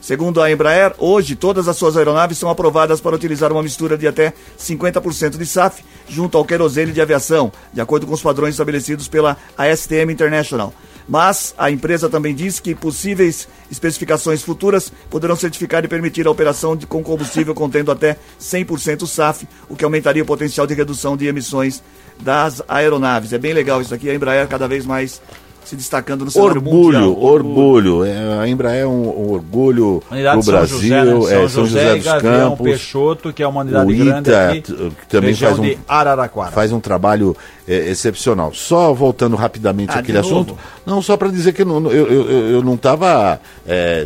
[0.00, 4.06] Segundo a Embraer, hoje todas as suas aeronaves são aprovadas para utilizar uma mistura de
[4.06, 9.08] até 50% de SAF junto ao querosene de aviação, de acordo com os padrões estabelecidos
[9.08, 10.72] pela ASTM International.
[11.08, 16.76] Mas a empresa também diz que possíveis especificações futuras poderão certificar e permitir a operação
[16.76, 21.26] de, com combustível contendo até 100% SAF, o que aumentaria o potencial de redução de
[21.26, 21.82] emissões
[22.20, 23.32] das aeronaves.
[23.32, 25.20] É bem legal isso aqui, a Embraer cada vez mais
[25.66, 27.22] se destacando no cenário Orgulho, mundial.
[27.22, 28.04] orgulho.
[28.04, 31.10] É, a Embraer é um, um orgulho Unidade do São Brasil, José, né?
[31.10, 32.66] São, é São José, José e dos Gavião Campos.
[32.66, 36.52] Peixoto, que é uma unidade o grande ITA, aqui, que também faz um, de Araraquara.
[36.52, 37.36] faz um trabalho
[37.68, 38.52] é, excepcional.
[38.54, 42.30] Só voltando rapidamente Ah, àquele assunto, não só para dizer que eu, não- eu, eu,
[42.50, 43.40] eu- não estava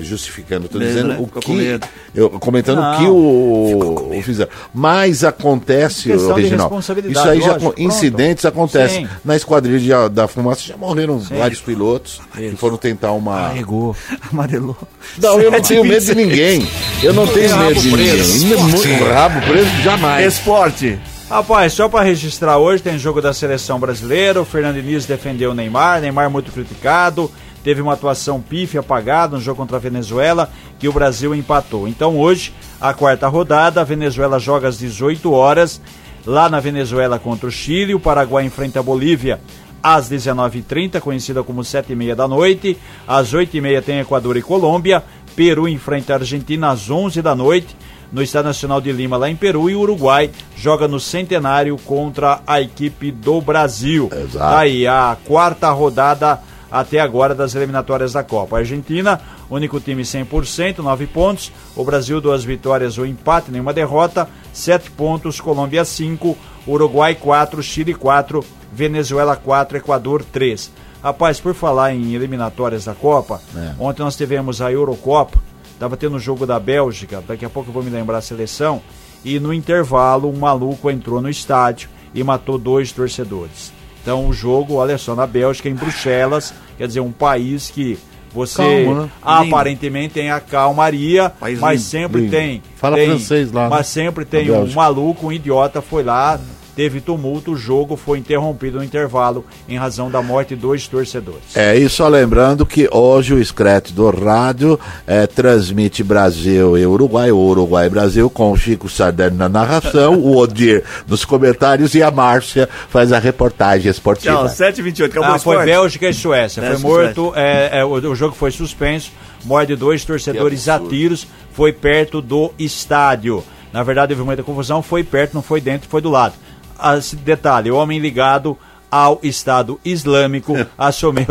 [0.02, 1.16] justificando, estou dizendo né?
[1.20, 1.86] o Ficou com que medo.
[2.14, 2.98] eu comentando o Não.
[2.98, 4.50] que o, o fizeram.
[4.72, 7.82] Mas acontece, responsabilidade, isso aí já lógico, pronto.
[7.82, 9.06] incidentes acontecem.
[9.06, 9.12] Sim.
[9.24, 13.94] Na esquadrilha da fumaça já morreram vários pilotos que foram tentar uma Carregou.
[14.32, 14.76] Amarelou.
[15.20, 16.16] não, eu não tenho medo de 7,26.
[16.16, 16.68] ninguém.
[17.02, 18.56] Eu não tenho medo de ninguém.
[18.58, 20.34] Muito rabo preso jamais.
[20.34, 20.98] Esporte.
[21.30, 24.42] Rapaz, só para registrar hoje, tem jogo da seleção brasileira.
[24.42, 26.00] O Fernando Diniz defendeu o Neymar.
[26.00, 27.30] Neymar muito criticado.
[27.62, 30.50] Teve uma atuação pífia apagada no jogo contra a Venezuela,
[30.80, 31.86] que o Brasil empatou.
[31.86, 35.80] Então hoje, a quarta rodada, a Venezuela joga às 18 horas,
[36.26, 37.94] lá na Venezuela contra o Chile.
[37.94, 39.40] O Paraguai enfrenta a Bolívia
[39.80, 42.76] às 19h30, conhecida como 7h30 da noite.
[43.06, 45.00] Às 8h30 tem Equador e Colômbia.
[45.36, 47.76] Peru enfrenta a Argentina às 11 da noite
[48.12, 52.40] no Estádio Nacional de Lima, lá em Peru, e o Uruguai joga no Centenário contra
[52.46, 54.08] a equipe do Brasil.
[54.12, 54.38] Exato.
[54.38, 56.40] Tá aí a quarta rodada
[56.70, 58.56] até agora das eliminatórias da Copa.
[58.56, 61.50] A Argentina, único time 100%, 9 pontos.
[61.74, 65.40] O Brasil, duas vitórias, um empate, nenhuma derrota, 7 pontos.
[65.40, 66.36] Colômbia, 5.
[66.66, 67.62] Uruguai, 4.
[67.62, 68.44] Chile, 4.
[68.72, 69.78] Venezuela, 4.
[69.78, 70.70] Equador, 3.
[71.02, 73.40] Rapaz, por falar em eliminatórias da Copa,
[73.78, 75.38] ontem nós tivemos a Eurocopa.
[75.80, 78.82] Tava tendo o jogo da Bélgica, daqui a pouco eu vou me lembrar a seleção.
[79.24, 83.72] E no intervalo, um maluco entrou no estádio e matou dois torcedores.
[84.02, 87.98] Então o jogo, olha só, na Bélgica, em Bruxelas, quer dizer, um país que
[88.30, 89.10] você Calma, né?
[89.22, 92.30] aparentemente tem a calmaria, País mas lindo, sempre lindo.
[92.30, 92.62] tem.
[92.76, 93.68] Fala tem- francês lá, né?
[93.70, 96.38] Mas sempre tem um maluco, um idiota, foi lá,
[96.74, 101.54] teve tumulto, o jogo foi interrompido no intervalo em razão da morte de dois torcedores.
[101.54, 107.30] É, e só lembrando que hoje o Screte do Rádio é, transmite Brasil e Uruguai,
[107.30, 112.02] o Uruguai e Brasil, com o Chico Sardelli na narração, o Odir nos comentários e
[112.02, 114.36] a Márcia faz a reportagem esportiva.
[114.36, 115.04] Tchau, 7h28.
[115.06, 115.70] Acabou Ah, o foi esporte.
[115.70, 116.62] Bélgica e Suécia.
[116.62, 119.10] Foi Bélgica morto, é, é, o, o jogo foi suspenso,
[119.44, 123.44] morte de dois torcedores a tiros, foi perto do estádio.
[123.72, 126.34] Na verdade, houve muita confusão, foi perto, não foi dentro, foi do lado.
[126.80, 128.56] Ah, esse detalhe, o homem ligado
[128.90, 131.26] ao Estado Islâmico assumiu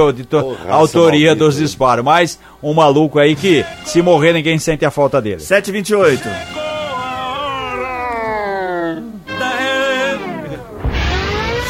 [0.69, 1.35] a autoria maldita.
[1.35, 2.05] dos disparos.
[2.05, 5.41] Mas um maluco aí que, se morrer, ninguém sente a falta dele.
[5.41, 6.19] 7h28.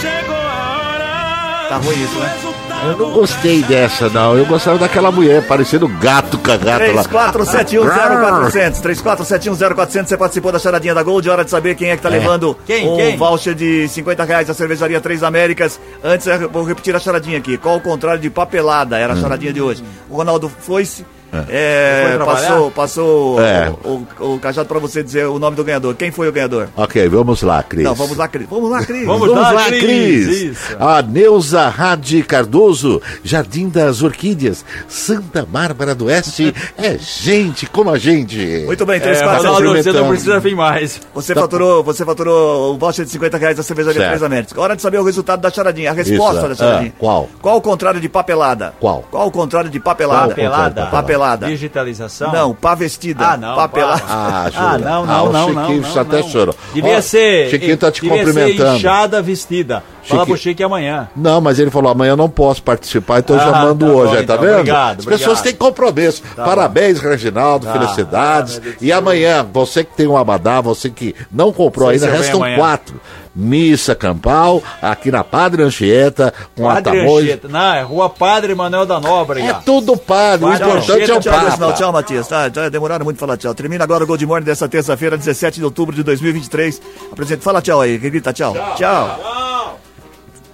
[0.01, 1.69] Chegou a hora.
[1.69, 2.37] Tá ruim isso, né?
[2.85, 4.37] Eu não gostei dessa, não.
[4.37, 7.03] Eu gostava daquela mulher, parecendo gato cagado lá.
[7.33, 8.81] 34710400.
[8.81, 10.07] 34710400.
[10.07, 11.29] Você participou da charadinha da Gold.
[11.29, 12.87] Hora de saber quem é que tá levando Quem?
[12.87, 13.17] um Quem?
[13.17, 15.79] voucher de 50 reais da cervejaria Três Américas.
[16.03, 17.57] Antes, eu vou repetir a charadinha aqui.
[17.57, 18.97] Qual o contrário de papelada?
[18.97, 19.83] Era a charadinha de hoje.
[20.09, 21.05] O Ronaldo foi-se.
[21.49, 22.47] É, trabalhar?
[22.47, 23.71] passou passou É.
[23.83, 25.95] o, o, o cajado pra você dizer o nome do ganhador.
[25.95, 26.69] Quem foi o ganhador?
[26.75, 27.83] Ok, vamos lá, Cris.
[27.83, 28.47] Não, vamos lá, Cris.
[28.49, 29.05] Vamos lá, Cris.
[29.05, 29.79] Vamos Vamos lá, Cris.
[30.25, 30.57] Cris.
[30.79, 36.53] A Neuza Radi Cardoso, Jardim das Orquídeas, Santa Bárbara do Oeste.
[36.77, 38.63] é gente como a gente.
[38.65, 39.53] Muito bem, É, 3471.
[39.69, 40.99] Ronaldo, você não precisa vir mais.
[41.13, 44.07] Você faturou, você faturou o voucher de 50 reais da cervejaria.
[44.07, 44.57] Três Américas.
[44.57, 46.91] Hora de saber o resultado da charadinha, a resposta Isso, da charadinha.
[46.95, 47.29] ah, qual?
[47.41, 48.73] Qual o contrário de papelada?
[48.79, 49.03] Qual?
[49.11, 50.29] Qual o contrário de papelada?
[50.29, 50.85] Papelada?
[50.87, 51.18] Papelada.
[51.47, 52.31] Digitalização?
[52.31, 53.25] Não, pá vestida.
[53.31, 54.03] Ah, não, Papelada.
[54.07, 54.89] Ah, Ah, Júlia.
[54.89, 56.29] não, Ah, não, o não, Chiquinho não, só até não.
[56.29, 56.55] chorou.
[56.73, 57.49] Devia Ó, ser.
[57.49, 58.77] Chiquinho tá te cumprimentando.
[58.77, 59.83] Inchada vestida.
[60.03, 61.07] Fala pro Chique amanhã.
[61.15, 63.91] Não, mas ele falou, amanhã eu não posso participar, então eu já Ah, mando tá
[63.91, 64.45] hoje, bom, aí, tá então.
[64.45, 64.53] vendo?
[64.59, 65.43] Obrigado, As pessoas obrigado.
[65.43, 66.23] têm compromisso.
[66.35, 67.73] Parabéns, Reginaldo, Tá.
[67.73, 68.59] felicidades.
[68.65, 72.99] Ah, e amanhã, você que tem um abadá, você que não comprou ainda, restam quatro.
[73.39, 77.23] Missa Campal, aqui na Padre Anchieta, com a Padre tamoja.
[77.23, 77.47] Anchieta.
[77.47, 79.47] Não, é Rua Padre Manuel da Nóbrega.
[79.47, 81.73] É tudo padre, o Padre importante Anchieta, é o Tchau, Papa.
[81.73, 82.27] Tchau, Matias.
[82.27, 83.53] Tá, já demoraram muito pra falar tchau.
[83.53, 86.81] Termina agora o Gold Morning dessa terça-feira, 17 de outubro de 2023.
[87.11, 87.43] Apresento.
[87.43, 87.97] Fala tchau aí.
[87.97, 88.53] Grita tchau.
[88.75, 89.38] Tchau.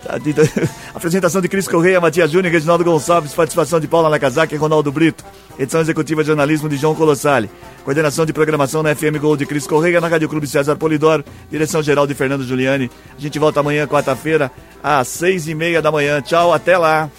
[0.93, 5.23] Apresentação de Cris Correia, Matias Júnior, Reginaldo Gonçalves, participação de Paula Nakazaki e Ronaldo Brito.
[5.57, 7.49] Edição executiva de jornalismo de João Colossali.
[7.83, 11.23] Coordenação de programação na FM Gol de Cris Correia, na Rádio Clube César Polidoro.
[11.49, 12.89] Direção geral de Fernando Giuliani.
[13.17, 14.51] A gente volta amanhã, quarta-feira,
[14.83, 16.21] às seis e meia da manhã.
[16.21, 17.09] Tchau, até lá.